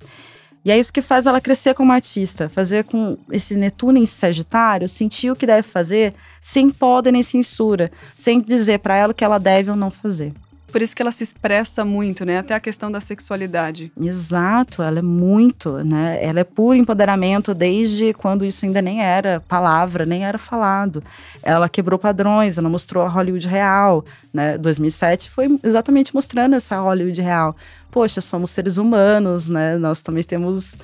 E 0.66 0.72
é 0.72 0.80
isso 0.80 0.94
que 0.94 1.02
faz 1.02 1.26
ela 1.26 1.42
crescer 1.42 1.74
como 1.74 1.92
artista, 1.92 2.48
fazer 2.48 2.86
com 2.86 3.18
esse 3.30 3.56
Netuno 3.56 3.98
em 3.98 4.06
Sagitário, 4.06 4.88
sentir 4.88 5.30
o 5.30 5.36
que 5.36 5.46
deve 5.46 5.68
fazer, 5.68 6.14
sem 6.42 6.70
poda 6.70 7.12
nem 7.12 7.22
censura, 7.22 7.92
sem 8.16 8.40
dizer 8.40 8.80
para 8.80 8.96
ela 8.96 9.12
o 9.12 9.16
que 9.16 9.26
ela 9.26 9.38
deve 9.38 9.70
ou 9.70 9.76
não 9.76 9.92
fazer. 9.92 10.32
Por 10.74 10.82
isso 10.82 10.96
que 10.96 11.04
ela 11.04 11.12
se 11.12 11.22
expressa 11.22 11.86
muito, 11.86 12.26
né? 12.26 12.40
Até 12.40 12.56
a 12.56 12.60
questão 12.60 12.92
da 12.92 13.00
sexualidade. 13.00 13.92
Exato, 13.96 14.82
ela 14.82 14.98
é 14.98 15.02
muito, 15.04 15.78
né? 15.84 16.18
Ela 16.20 16.40
é 16.40 16.44
puro 16.44 16.76
empoderamento 16.76 17.54
desde 17.54 18.12
quando 18.12 18.44
isso 18.44 18.66
ainda 18.66 18.82
nem 18.82 19.00
era 19.00 19.40
palavra, 19.42 20.04
nem 20.04 20.26
era 20.26 20.40
falado. 20.40 21.04
Ela 21.44 21.70
quebrou 21.70 22.00
padrões, 22.00 22.58
ela 22.58 22.70
mostrou 22.70 23.06
a 23.06 23.08
Hollywood 23.08 23.48
real, 23.48 24.04
né? 24.34 24.58
2007 24.58 25.30
foi 25.30 25.60
exatamente 25.62 26.12
mostrando 26.12 26.56
essa 26.56 26.76
Hollywood 26.80 27.22
real. 27.22 27.56
Poxa, 27.92 28.20
somos 28.20 28.50
seres 28.50 28.80
humanos, 28.80 29.48
né? 29.48 29.78
Nós 29.78 30.02
também 30.02 30.24
temos 30.24 30.76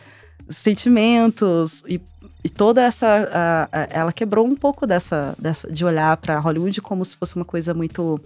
sentimentos 0.52 1.84
e, 1.88 1.99
e 2.43 2.49
toda 2.49 2.84
essa, 2.84 3.67
ela 3.89 4.13
quebrou 4.13 4.45
um 4.45 4.56
pouco 4.56 4.86
dessa, 4.86 5.34
dessa 5.39 5.71
de 5.71 5.84
olhar 5.84 6.15
para 6.17 6.38
Hollywood 6.38 6.80
como 6.80 7.04
se 7.04 7.17
fosse 7.17 7.36
uma 7.36 7.45
coisa 7.45 7.73
muito 7.73 8.21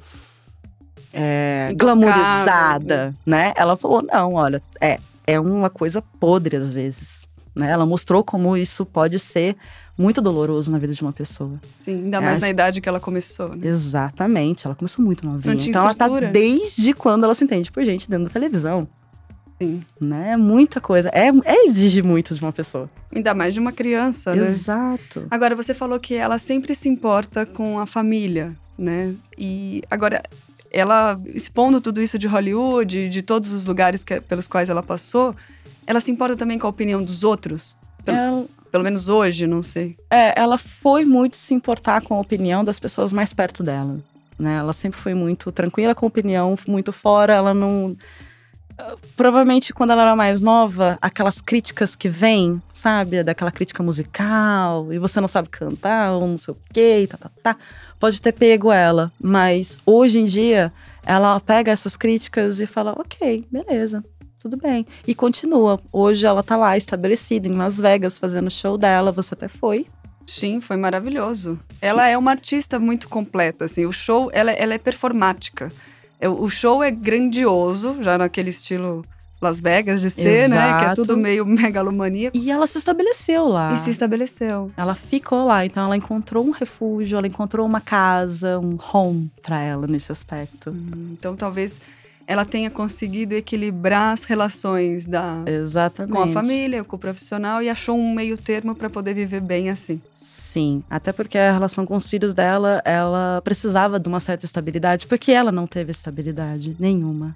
é, 1.13 1.69
Intocável, 1.71 2.01
glamourizada, 2.01 3.13
né? 3.25 3.53
Ela 3.55 3.77
falou, 3.77 4.01
não, 4.01 4.33
olha, 4.33 4.61
é, 4.81 4.99
é 5.25 5.39
uma 5.39 5.69
coisa 5.69 6.01
podre 6.19 6.55
às 6.55 6.73
vezes. 6.73 7.27
Né? 7.55 7.69
Ela 7.69 7.85
mostrou 7.85 8.23
como 8.23 8.57
isso 8.57 8.83
pode 8.85 9.19
ser 9.19 9.55
muito 9.95 10.19
doloroso 10.19 10.71
na 10.71 10.79
vida 10.79 10.91
de 10.91 11.01
uma 11.03 11.13
pessoa. 11.13 11.59
Sim, 11.79 12.05
ainda 12.05 12.17
É, 12.17 12.19
mais 12.19 12.31
acho- 12.37 12.41
na 12.41 12.49
idade 12.49 12.81
que 12.81 12.89
ela 12.89 12.99
começou, 12.99 13.49
né? 13.49 13.67
Exatamente, 13.67 14.65
ela 14.65 14.73
começou 14.75 15.05
muito 15.05 15.23
novinha. 15.25 15.53
Não 15.53 15.59
tinha 15.61 15.69
Então 15.69 15.83
ela 15.83 15.93
tá 15.93 16.05
estrutura. 16.07 16.31
desde 16.31 16.93
quando 16.93 17.25
ela 17.25 17.35
se 17.35 17.43
entende 17.43 17.71
por 17.71 17.83
gente 17.85 18.09
dentro 18.09 18.25
da 18.25 18.31
televisão. 18.31 18.87
Sim. 19.61 19.83
Né? 20.01 20.31
É 20.31 20.37
muita 20.37 20.81
coisa. 20.81 21.09
É, 21.13 21.27
é 21.45 21.65
exige 21.67 22.01
muito 22.01 22.33
de 22.33 22.41
uma 22.41 22.51
pessoa. 22.51 22.89
Ainda 23.15 23.35
mais 23.35 23.53
de 23.53 23.59
uma 23.59 23.71
criança, 23.71 24.35
né? 24.35 24.47
Exato. 24.47 25.27
Agora, 25.29 25.55
você 25.55 25.75
falou 25.75 25.99
que 25.99 26.15
ela 26.15 26.39
sempre 26.39 26.73
se 26.73 26.89
importa 26.89 27.45
com 27.45 27.79
a 27.79 27.85
família, 27.85 28.51
né? 28.75 29.13
E 29.37 29.83
agora, 29.91 30.23
ela 30.73 31.19
expondo 31.27 31.79
tudo 31.79 32.01
isso 32.01 32.17
de 32.19 32.27
Hollywood, 32.27 33.07
de 33.09 33.21
todos 33.21 33.51
os 33.53 33.65
lugares 33.65 34.03
que- 34.03 34.19
pelos 34.19 34.47
quais 34.47 34.67
ela 34.69 34.83
passou, 34.83 35.35
ela 35.87 36.01
se 36.01 36.11
importa 36.11 36.35
também 36.35 36.57
com 36.59 36.67
a 36.67 36.69
opinião 36.69 37.01
dos 37.01 37.23
outros? 37.23 37.77
Pelo- 38.03 38.17
Ela, 38.17 38.45
Pelo 38.71 38.83
menos 38.83 39.07
hoje, 39.07 39.45
não 39.45 39.61
sei. 39.61 39.95
é, 40.09 40.33
ela 40.37 40.57
foi 40.57 41.05
muito 41.05 41.35
se 41.37 41.53
importar 41.53 42.01
com 42.01 42.15
a 42.15 42.19
opinião 42.19 42.63
das 42.65 42.79
pessoas 42.79 43.13
mais 43.13 43.31
perto 43.31 43.61
dela. 43.61 43.99
Né? 44.37 44.55
Ela 44.57 44.73
sempre 44.73 44.99
foi 44.99 45.13
muito 45.13 45.51
tranquila 45.51 45.93
com 45.93 46.05
a 46.05 46.07
opinião, 46.07 46.57
muito 46.67 46.91
fora. 46.91 47.33
Ela 47.35 47.53
não. 47.53 47.95
Provavelmente 49.15 49.73
quando 49.73 49.91
ela 49.91 50.01
era 50.01 50.15
mais 50.15 50.41
nova, 50.41 50.97
aquelas 51.01 51.39
críticas 51.39 51.95
que 51.95 52.09
vêm, 52.09 52.61
sabe? 52.73 53.23
Daquela 53.23 53.51
crítica 53.51 53.83
musical, 53.83 54.91
e 54.91 54.97
você 54.97 55.21
não 55.21 55.27
sabe 55.27 55.49
cantar, 55.49 56.13
ou 56.13 56.27
não 56.27 56.37
sei 56.37 56.53
o 56.53 56.57
quê, 56.73 57.07
tá, 57.09 57.17
tá, 57.17 57.31
tá. 57.41 57.57
Pode 57.99 58.21
ter 58.21 58.31
pego 58.31 58.71
ela. 58.71 59.11
Mas 59.21 59.77
hoje 59.85 60.19
em 60.19 60.25
dia, 60.25 60.71
ela 61.05 61.39
pega 61.39 61.71
essas 61.71 61.95
críticas 61.95 62.59
e 62.59 62.65
fala: 62.65 62.93
ok, 62.97 63.47
beleza. 63.51 64.03
Tudo 64.39 64.57
bem. 64.57 64.85
E 65.07 65.15
continua. 65.15 65.79
Hoje 65.89 66.25
ela 66.25 66.43
tá 66.43 66.57
lá, 66.57 66.75
estabelecida 66.75 67.47
em 67.47 67.53
Las 67.53 67.79
Vegas, 67.79 68.17
fazendo 68.17 68.47
o 68.47 68.51
show 68.51 68.77
dela. 68.77 69.09
Você 69.09 69.33
até 69.33 69.47
foi. 69.47 69.87
Sim, 70.25 70.59
foi 70.59 70.75
maravilhoso. 70.75 71.57
Ela 71.81 72.07
é 72.07 72.17
uma 72.17 72.31
artista 72.31 72.77
muito 72.77 73.07
completa, 73.07 73.65
assim. 73.65 73.85
O 73.85 73.93
show, 73.93 74.29
ela, 74.33 74.51
ela 74.51 74.73
é 74.73 74.77
performática. 74.77 75.71
É, 76.23 76.29
O 76.29 76.49
show 76.49 76.83
é 76.83 76.89
grandioso, 76.89 77.97
já 78.01 78.17
naquele 78.17 78.49
estilo 78.49 79.05
Las 79.41 79.59
Vegas 79.59 79.99
de 80.01 80.09
ser, 80.09 80.47
né? 80.47 80.55
Que 80.55 80.63
é 80.63 80.85
Exato. 80.85 81.01
tudo 81.01 81.17
meio 81.17 81.45
megalomaníaco. 81.45 82.37
E 82.37 82.49
ela 82.49 82.65
se 82.65 82.77
estabeleceu 82.77 83.47
lá. 83.47 83.73
E 83.73 83.77
se 83.77 83.89
estabeleceu. 83.89 84.71
Ela 84.77 84.95
ficou 84.95 85.45
lá, 85.45 85.65
então 85.65 85.83
ela 85.85 85.97
encontrou 85.97 86.45
um 86.45 86.51
refúgio, 86.51 87.17
ela 87.17 87.27
encontrou 87.27 87.67
uma 87.67 87.81
casa, 87.81 88.57
um 88.57 88.77
home 88.93 89.29
pra 89.41 89.59
ela 89.61 89.85
nesse 89.85 90.11
aspecto. 90.11 90.69
Hum, 90.71 91.09
Então, 91.11 91.35
talvez 91.35 91.81
ela 92.25 92.45
tenha 92.45 92.69
conseguido 92.69 93.33
equilibrar 93.33 94.13
as 94.13 94.23
relações 94.23 95.05
da, 95.05 95.43
Exatamente. 95.45 96.13
com 96.13 96.21
a 96.21 96.27
família, 96.27 96.83
com 96.83 96.95
o 96.95 96.99
profissional 96.99 97.61
e 97.61 97.69
achou 97.69 97.97
um 97.97 98.13
meio 98.13 98.37
termo 98.37 98.75
para 98.75 98.89
poder 98.89 99.13
viver 99.13 99.41
bem 99.41 99.69
assim. 99.69 100.01
Sim, 100.15 100.83
até 100.89 101.11
porque 101.11 101.37
a 101.37 101.51
relação 101.51 101.85
com 101.85 101.95
os 101.95 102.09
filhos 102.09 102.33
dela, 102.33 102.81
ela 102.85 103.41
precisava 103.43 103.99
de 103.99 104.07
uma 104.07 104.19
certa 104.19 104.45
estabilidade, 104.45 105.07
porque 105.07 105.31
ela 105.31 105.51
não 105.51 105.67
teve 105.67 105.91
estabilidade 105.91 106.75
nenhuma. 106.79 107.35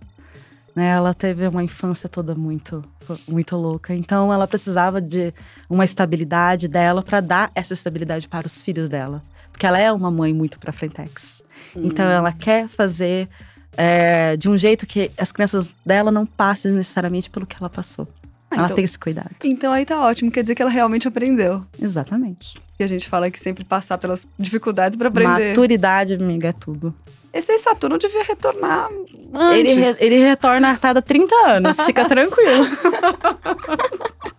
Né? 0.75 0.89
Ela 0.89 1.13
teve 1.13 1.47
uma 1.47 1.63
infância 1.63 2.07
toda 2.07 2.35
muito, 2.35 2.83
muito 3.27 3.57
louca, 3.57 3.93
então 3.93 4.31
ela 4.31 4.47
precisava 4.47 5.01
de 5.01 5.33
uma 5.69 5.83
estabilidade 5.83 6.67
dela 6.67 7.01
para 7.01 7.19
dar 7.19 7.51
essa 7.55 7.73
estabilidade 7.73 8.27
para 8.27 8.47
os 8.47 8.61
filhos 8.61 8.87
dela, 8.87 9.23
porque 9.51 9.65
ela 9.65 9.79
é 9.79 9.91
uma 9.91 10.11
mãe 10.11 10.33
muito 10.33 10.59
para 10.59 10.71
frentex. 10.71 11.41
Então 11.75 12.05
ela 12.05 12.31
quer 12.31 12.67
fazer 12.67 13.27
é, 13.77 14.35
de 14.35 14.49
um 14.49 14.57
jeito 14.57 14.85
que 14.87 15.09
as 15.17 15.31
crianças 15.31 15.69
dela 15.85 16.11
não 16.11 16.25
passem 16.25 16.71
necessariamente 16.71 17.29
pelo 17.29 17.45
que 17.45 17.55
ela 17.59 17.69
passou. 17.69 18.07
Ah, 18.49 18.55
ela 18.55 18.63
então, 18.65 18.75
tem 18.77 18.85
esse 18.85 18.97
cuidado. 18.97 19.29
então 19.43 19.71
aí 19.73 19.85
tá 19.85 19.99
ótimo, 20.01 20.31
quer 20.31 20.41
dizer 20.41 20.55
que 20.55 20.61
ela 20.61 20.71
realmente 20.71 21.07
aprendeu. 21.07 21.63
Exatamente. 21.81 22.59
E 22.79 22.83
a 22.83 22.87
gente 22.87 23.07
fala 23.09 23.29
que 23.29 23.39
sempre 23.39 23.63
passar 23.65 23.97
pelas 23.97 24.27
dificuldades 24.39 24.97
para 24.97 25.09
aprender. 25.09 25.49
Maturidade, 25.49 26.15
amiga, 26.15 26.47
é 26.49 26.53
tudo. 26.53 26.93
Esse 27.33 27.51
aí 27.51 27.59
Saturno 27.59 27.97
devia 27.99 28.23
retornar 28.23 28.89
antes. 29.33 29.57
Ele, 29.59 29.73
re- 29.73 29.95
ele 29.99 30.17
retorna 30.23 30.71
a 30.71 30.77
cada 30.77 31.01
30 31.01 31.35
anos, 31.47 31.79
fica 31.81 32.05
tranquilo. 32.09 32.65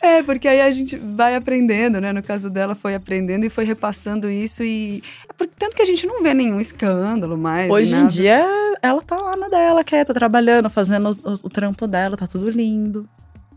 É, 0.00 0.22
porque 0.22 0.46
aí 0.46 0.60
a 0.60 0.70
gente 0.70 0.96
vai 0.96 1.34
aprendendo, 1.34 2.00
né? 2.00 2.12
No 2.12 2.22
caso 2.22 2.48
dela, 2.48 2.74
foi 2.74 2.94
aprendendo 2.94 3.44
e 3.44 3.50
foi 3.50 3.64
repassando 3.64 4.30
isso 4.30 4.62
e... 4.62 5.02
é 5.28 5.32
porque- 5.32 5.54
Tanto 5.58 5.74
que 5.76 5.82
a 5.82 5.86
gente 5.86 6.06
não 6.06 6.22
vê 6.22 6.32
nenhum 6.34 6.60
escândalo 6.60 7.36
mais. 7.36 7.70
Hoje 7.70 7.96
em 7.96 8.06
dia, 8.06 8.46
ela 8.80 9.02
tá 9.02 9.16
lá 9.16 9.36
na 9.36 9.48
dela, 9.48 9.82
quieta, 9.82 10.14
trabalhando, 10.14 10.70
fazendo 10.70 11.10
o, 11.24 11.32
o 11.46 11.50
trampo 11.50 11.86
dela, 11.86 12.16
tá 12.16 12.26
tudo 12.26 12.48
lindo. 12.48 13.08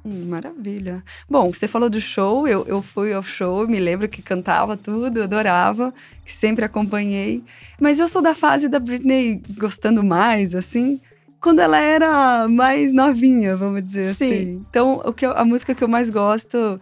Hum, 0.04 0.26
maravilha. 0.30 1.04
Bom, 1.30 1.54
você 1.54 1.68
falou 1.68 1.88
do 1.88 2.02
show, 2.02 2.48
eu, 2.48 2.66
eu 2.68 2.82
fui 2.82 3.14
ao 3.14 3.22
show, 3.22 3.68
me 3.68 3.80
lembro 3.80 4.10
que 4.10 4.20
cantava 4.24 4.76
tudo, 4.76 5.22
adorava, 5.22 5.94
que 6.26 6.34
sempre 6.34 6.66
acompanhei. 6.66 7.44
Mas 7.80 8.00
eu 8.00 8.08
sou 8.08 8.20
da 8.22 8.34
fase 8.34 8.68
da 8.68 8.80
Britney 8.80 9.42
gostando 9.58 10.04
mais, 10.04 10.56
assim, 10.56 11.00
quando 11.42 11.60
ela 11.60 11.78
era 11.80 12.48
mais 12.48 12.94
novinha, 12.94 13.56
vamos 13.58 13.84
dizer 13.84 14.14
Sim. 14.14 14.26
assim. 14.26 14.66
Então, 14.70 15.02
o 15.04 15.12
que 15.12 15.26
eu- 15.26 15.36
a 15.36 15.44
música 15.44 15.74
que 15.74 15.84
eu 15.84 15.88
mais 15.88 16.10
gosto 16.10 16.80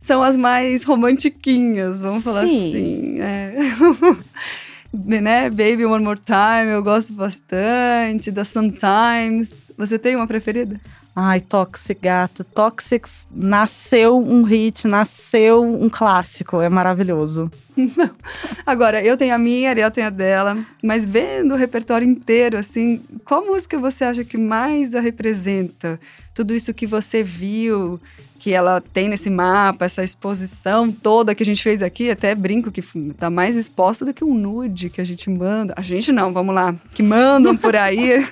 são 0.00 0.22
as 0.22 0.36
mais 0.36 0.82
romantiquinhas, 0.82 2.02
vamos 2.02 2.24
falar 2.24 2.46
Sim. 2.46 2.68
assim. 2.68 3.20
É. 3.20 3.54
né? 5.20 5.48
Baby 5.50 5.84
One 5.86 6.04
More 6.04 6.18
Time, 6.20 6.72
eu 6.72 6.82
gosto 6.82 7.12
bastante, 7.12 8.30
da 8.30 8.44
Sometimes. 8.44 9.70
Você 9.78 9.98
tem 9.98 10.16
uma 10.16 10.26
preferida? 10.26 10.80
Ai, 11.14 11.40
Toxic, 11.40 12.00
gata. 12.00 12.44
Toxic 12.44 13.08
nasceu 13.30 14.16
um 14.16 14.42
hit, 14.42 14.86
nasceu 14.86 15.62
um 15.62 15.88
clássico. 15.88 16.60
É 16.60 16.68
maravilhoso. 16.68 17.50
Agora, 18.64 19.02
eu 19.02 19.16
tenho 19.16 19.34
a 19.34 19.38
minha, 19.38 19.68
a 19.68 19.72
Ariel 19.72 19.90
tem 19.90 20.04
a 20.04 20.10
dela, 20.10 20.64
mas 20.82 21.04
vendo 21.04 21.54
o 21.54 21.56
repertório 21.56 22.08
inteiro, 22.08 22.56
assim, 22.56 23.00
qual 23.24 23.44
música 23.44 23.78
você 23.78 24.04
acha 24.04 24.24
que 24.24 24.38
mais 24.38 24.94
a 24.94 25.00
representa? 25.00 25.98
Tudo 26.34 26.54
isso 26.54 26.72
que 26.72 26.86
você 26.86 27.22
viu, 27.22 28.00
que 28.38 28.54
ela 28.54 28.80
tem 28.80 29.08
nesse 29.08 29.28
mapa, 29.28 29.84
essa 29.84 30.02
exposição 30.02 30.90
toda 30.90 31.34
que 31.34 31.42
a 31.42 31.46
gente 31.46 31.62
fez 31.62 31.82
aqui, 31.82 32.10
até 32.10 32.34
brinco 32.34 32.70
que 32.70 32.82
tá 33.12 33.28
mais 33.28 33.56
exposta 33.56 34.04
do 34.04 34.14
que 34.14 34.24
um 34.24 34.34
nude 34.34 34.88
que 34.88 35.00
a 35.00 35.04
gente 35.04 35.28
manda. 35.28 35.74
A 35.76 35.82
gente 35.82 36.10
não, 36.10 36.32
vamos 36.32 36.54
lá, 36.54 36.74
que 36.94 37.02
mandam 37.02 37.56
por 37.56 37.76
aí. 37.76 38.26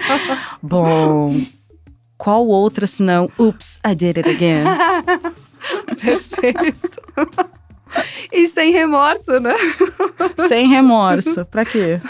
Bom, 0.60 1.34
qual 2.16 2.46
outra 2.46 2.86
senão 2.86 3.30
Oops, 3.38 3.80
I 3.86 3.94
Did 3.94 4.18
It 4.18 4.28
Again? 4.28 4.64
Perfeito. 6.00 7.02
E 8.32 8.48
sem 8.48 8.72
remorso, 8.72 9.40
né? 9.40 9.54
Sem 10.48 10.68
remorso. 10.68 11.44
Pra 11.46 11.64
quê? 11.64 12.00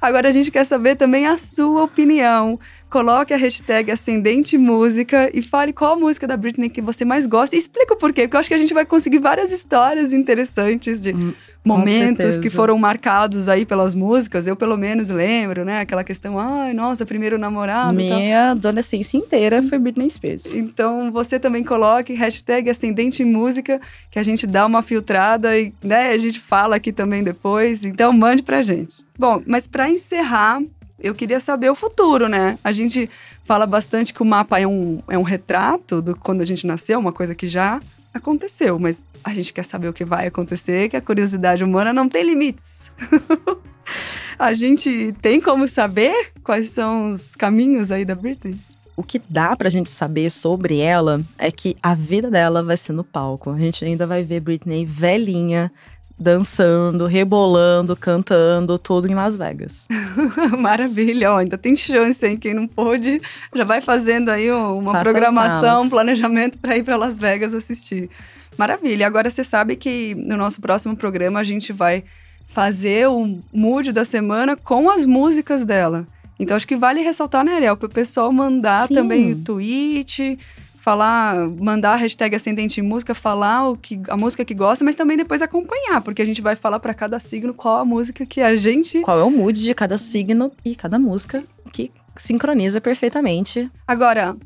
Agora 0.00 0.28
a 0.28 0.32
gente 0.32 0.50
quer 0.50 0.64
saber 0.64 0.96
também 0.96 1.26
a 1.26 1.36
sua 1.38 1.84
opinião. 1.84 2.58
Coloque 2.88 3.32
a 3.32 3.36
hashtag 3.36 3.90
Ascendente 3.90 4.58
Música 4.58 5.30
e 5.32 5.42
fale 5.42 5.72
qual 5.72 5.92
a 5.92 5.98
música 5.98 6.26
da 6.26 6.36
Britney 6.36 6.68
que 6.68 6.80
você 6.80 7.04
mais 7.04 7.26
gosta 7.26 7.54
e 7.54 7.58
explica 7.58 7.94
o 7.94 7.96
porquê, 7.96 8.22
porque 8.22 8.36
eu 8.36 8.40
acho 8.40 8.48
que 8.48 8.54
a 8.54 8.58
gente 8.58 8.74
vai 8.74 8.84
conseguir 8.84 9.18
várias 9.18 9.52
histórias 9.52 10.12
interessantes 10.12 11.00
de 11.00 11.14
Hum, 11.14 11.32
momentos 11.64 12.36
que 12.36 12.48
foram 12.48 12.76
marcados 12.78 13.48
aí 13.48 13.66
pelas 13.66 13.94
músicas. 13.94 14.46
Eu 14.46 14.56
pelo 14.56 14.76
menos 14.76 15.08
lembro, 15.08 15.64
né? 15.64 15.80
Aquela 15.80 16.02
questão, 16.02 16.38
ai, 16.38 16.72
nossa, 16.72 17.04
primeiro 17.04 17.38
namorado. 17.38 17.94
Minha 17.94 18.52
adolescência 18.52 19.18
inteira 19.18 19.62
foi 19.62 19.78
Britney 19.78 20.08
Spears. 20.08 20.46
Então 20.54 21.12
você 21.12 21.38
também 21.38 21.62
coloque 21.62 22.14
hashtag 22.14 22.70
Ascendente 22.70 23.24
Música, 23.24 23.80
que 24.10 24.18
a 24.18 24.22
gente 24.22 24.46
dá 24.46 24.64
uma 24.64 24.82
filtrada 24.82 25.56
e 25.58 25.72
né, 25.82 26.10
a 26.10 26.18
gente 26.18 26.40
fala 26.40 26.76
aqui 26.76 26.92
também 26.92 27.22
depois. 27.22 27.84
Então 27.84 28.12
mande 28.12 28.42
pra 28.42 28.62
gente. 28.62 29.04
Bom, 29.18 29.42
mas 29.46 29.66
pra 29.66 29.88
encerrar, 29.90 30.60
eu 30.98 31.14
queria 31.14 31.40
saber 31.40 31.70
o 31.70 31.74
futuro, 31.74 32.28
né? 32.28 32.58
A 32.64 32.72
gente 32.72 33.08
fala 33.44 33.66
bastante 33.66 34.14
que 34.14 34.22
o 34.22 34.24
mapa 34.24 34.58
é 34.60 34.66
um, 34.66 35.02
é 35.08 35.18
um 35.18 35.22
retrato 35.22 36.00
do 36.00 36.16
quando 36.16 36.40
a 36.40 36.44
gente 36.44 36.66
nasceu, 36.66 36.98
uma 36.98 37.12
coisa 37.12 37.34
que 37.34 37.46
já 37.46 37.80
aconteceu, 38.12 38.78
mas 38.78 39.04
a 39.22 39.32
gente 39.32 39.52
quer 39.52 39.64
saber 39.64 39.88
o 39.88 39.92
que 39.92 40.04
vai 40.04 40.26
acontecer, 40.26 40.88
que 40.88 40.96
a 40.96 41.00
curiosidade 41.00 41.62
humana 41.62 41.92
não 41.92 42.08
tem 42.08 42.24
limites. 42.24 42.90
a 44.38 44.52
gente 44.52 45.14
tem 45.20 45.40
como 45.40 45.68
saber 45.68 46.32
quais 46.42 46.70
são 46.70 47.12
os 47.12 47.34
caminhos 47.34 47.90
aí 47.90 48.04
da 48.04 48.14
Britney? 48.14 48.58
O 48.96 49.02
que 49.02 49.20
dá 49.30 49.56
pra 49.56 49.70
gente 49.70 49.88
saber 49.88 50.30
sobre 50.30 50.78
ela 50.78 51.20
é 51.38 51.50
que 51.50 51.76
a 51.82 51.94
vida 51.94 52.30
dela 52.30 52.62
vai 52.62 52.76
ser 52.76 52.92
no 52.92 53.02
palco. 53.02 53.50
A 53.50 53.58
gente 53.58 53.82
ainda 53.82 54.06
vai 54.06 54.22
ver 54.22 54.40
Britney 54.40 54.84
velhinha, 54.84 55.72
dançando, 56.20 57.06
rebolando, 57.06 57.96
cantando, 57.96 58.78
tudo 58.78 59.10
em 59.10 59.14
Las 59.14 59.36
Vegas. 59.38 59.88
Maravilha, 60.58 61.32
ó, 61.32 61.38
ainda 61.38 61.56
tem 61.56 61.74
chance, 61.74 62.24
hein? 62.26 62.36
Quem 62.36 62.52
não 62.52 62.68
pôde, 62.68 63.18
já 63.54 63.64
vai 63.64 63.80
fazendo 63.80 64.28
aí 64.28 64.52
um- 64.52 64.78
uma 64.78 64.92
Faça 64.92 65.04
programação, 65.04 65.82
um 65.84 65.88
planejamento 65.90 66.58
para 66.58 66.76
ir 66.76 66.82
para 66.84 66.96
Las 66.96 67.18
Vegas 67.18 67.54
assistir. 67.54 68.10
Maravilha. 68.58 69.06
Agora 69.06 69.30
você 69.30 69.42
sabe 69.42 69.76
que 69.76 70.14
no 70.14 70.36
nosso 70.36 70.60
próximo 70.60 70.94
programa 70.94 71.40
a 71.40 71.44
gente 71.44 71.72
vai 71.72 72.04
fazer 72.48 73.08
o 73.08 73.38
mood 73.52 73.90
da 73.92 74.04
semana 74.04 74.56
com 74.56 74.90
as 74.90 75.06
músicas 75.06 75.64
dela. 75.64 76.06
Então 76.38 76.56
acho 76.56 76.66
que 76.66 76.76
vale 76.76 77.00
ressaltar, 77.00 77.44
né, 77.44 77.54
Ariel, 77.54 77.76
para 77.76 77.86
o 77.86 77.90
pessoal 77.90 78.30
mandar 78.32 78.88
Sim. 78.88 78.94
também 78.94 79.32
o 79.32 79.36
tweet, 79.36 80.38
falar, 80.80 81.48
mandar 81.48 81.92
a 81.92 81.96
hashtag 81.96 82.34
Ascendente 82.34 82.80
em 82.80 82.82
Música, 82.82 83.14
falar 83.14 83.68
o 83.68 83.76
que, 83.76 84.00
a 84.08 84.16
música 84.16 84.44
que 84.44 84.54
gosta, 84.54 84.84
mas 84.84 84.96
também 84.96 85.16
depois 85.16 85.42
acompanhar, 85.42 86.00
porque 86.00 86.22
a 86.22 86.24
gente 86.24 86.40
vai 86.40 86.56
falar 86.56 86.80
para 86.80 86.94
cada 86.94 87.20
signo 87.20 87.52
qual 87.52 87.78
a 87.78 87.84
música 87.84 88.24
que 88.24 88.40
a 88.40 88.56
gente. 88.56 89.00
Qual 89.02 89.18
é 89.18 89.22
o 89.22 89.30
mood 89.30 89.60
de 89.60 89.74
cada 89.74 89.98
signo 89.98 90.50
e 90.64 90.74
cada 90.74 90.98
música 90.98 91.44
que 91.72 91.92
sincroniza 92.16 92.80
perfeitamente. 92.80 93.70
Agora, 93.86 94.36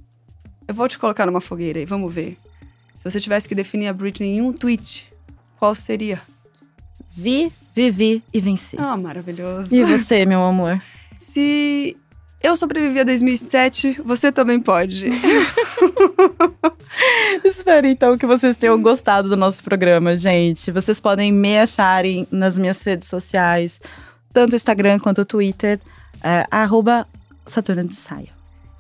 eu 0.67 0.75
vou 0.75 0.89
te 0.89 0.99
colocar 0.99 1.25
numa 1.27 1.41
fogueira 1.41 1.79
aí, 1.79 1.85
vamos 1.85 2.13
ver. 2.13 2.37
Se 2.97 3.11
você 3.11 3.21
tivesse 3.21 3.49
que 3.49 3.55
definir 3.55 3.89
a 3.89 3.93
Britney 3.93 4.39
em 4.39 4.43
um 4.43 4.53
tweet, 4.53 5.09
qual 5.59 5.75
seria? 5.75 6.21
Vi, 7.17 7.53
vivi 7.75 8.23
e 8.33 8.41
venci. 8.41 8.77
Ah, 8.79 8.97
maravilhoso. 8.97 9.75
E 9.75 9.85
você, 9.85 10.27
meu 10.27 10.43
amor? 10.43 10.83
Se 11.17 11.97
eu 12.45 12.55
sobrevivi 12.57 13.01
a 13.01 13.05
2007, 13.05 14.03
você 14.05 14.31
também 14.31 14.61
pode. 14.61 15.09
Espero 17.43 17.87
então 17.87 18.19
que 18.19 18.27
vocês 18.27 18.55
tenham 18.55 18.81
gostado 18.83 19.31
do 19.31 19.37
nosso 19.37 19.65
programa, 19.65 20.15
gente. 20.15 20.71
Vocês 20.71 21.01
podem 21.01 21.33
me 21.33 21.59
acharem 21.59 22.29
nas 22.31 22.59
minhas 22.59 22.83
redes 22.83 23.09
sociais, 23.09 23.81
tanto 24.31 24.55
Instagram 24.55 24.99
quanto 24.99 25.25
Twitter, 25.25 25.81
é, 26.23 26.47
arroba 26.51 27.07
Saturno 27.47 27.83
de 27.83 27.95
Saia. 27.95 28.29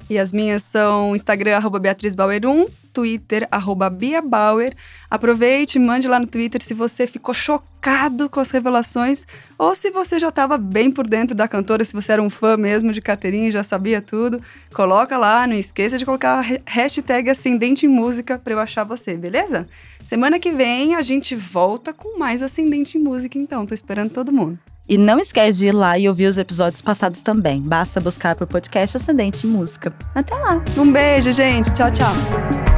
E 0.08 0.18
as 0.18 0.32
minhas 0.34 0.62
são 0.62 1.14
Instagram, 1.14 1.56
arroba 1.56 1.78
Beatriz 1.78 2.14
Bauer 2.14 2.40
1, 2.44 2.66
Twitter, 2.92 3.48
arroba 3.50 3.88
Bia 3.88 4.20
Bauer. 4.20 4.74
Aproveite, 5.10 5.78
mande 5.78 6.06
lá 6.06 6.20
no 6.20 6.26
Twitter 6.26 6.62
se 6.62 6.74
você 6.74 7.06
ficou 7.06 7.34
chocado 7.34 8.28
com 8.28 8.38
as 8.38 8.50
revelações 8.50 9.26
ou 9.58 9.74
se 9.74 9.90
você 9.90 10.18
já 10.18 10.28
estava 10.28 10.58
bem 10.58 10.90
por 10.90 11.06
dentro 11.06 11.34
da 11.34 11.48
cantora, 11.48 11.84
se 11.84 11.94
você 11.94 12.12
era 12.12 12.22
um 12.22 12.28
fã 12.28 12.56
mesmo 12.56 12.92
de 12.92 13.00
Caterine, 13.00 13.50
já 13.50 13.62
sabia 13.62 14.02
tudo. 14.02 14.42
Coloca 14.74 15.16
lá, 15.16 15.46
não 15.46 15.54
esqueça 15.56 15.96
de 15.96 16.04
colocar 16.04 16.34
a 16.34 16.40
ha- 16.40 16.60
hashtag 16.66 17.30
Ascendente 17.30 17.86
em 17.86 17.88
Música 17.88 18.38
para 18.38 18.52
eu 18.52 18.60
achar 18.60 18.84
você, 18.84 19.16
beleza? 19.16 19.66
Semana 20.04 20.38
que 20.38 20.52
vem 20.52 20.94
a 20.94 21.00
gente 21.00 21.34
volta 21.34 21.94
com 21.94 22.18
mais 22.18 22.42
Ascendente 22.42 22.98
em 22.98 23.00
Música, 23.00 23.38
então. 23.38 23.64
Tô 23.64 23.72
esperando 23.72 24.10
todo 24.10 24.30
mundo. 24.30 24.58
E 24.88 24.98
não 24.98 25.18
esquece 25.18 25.58
de 25.58 25.68
ir 25.68 25.72
lá 25.72 25.98
e 25.98 26.08
ouvir 26.08 26.26
os 26.26 26.38
episódios 26.38 26.82
passados 26.82 27.22
também. 27.22 27.60
Basta 27.60 28.00
buscar 28.00 28.36
por 28.36 28.46
podcast 28.46 28.96
Ascendente 28.96 29.46
Música. 29.46 29.92
Até 30.14 30.34
lá! 30.34 30.62
Um 30.76 30.90
beijo, 30.92 31.32
gente. 31.32 31.72
Tchau, 31.72 31.90
tchau. 31.90 32.73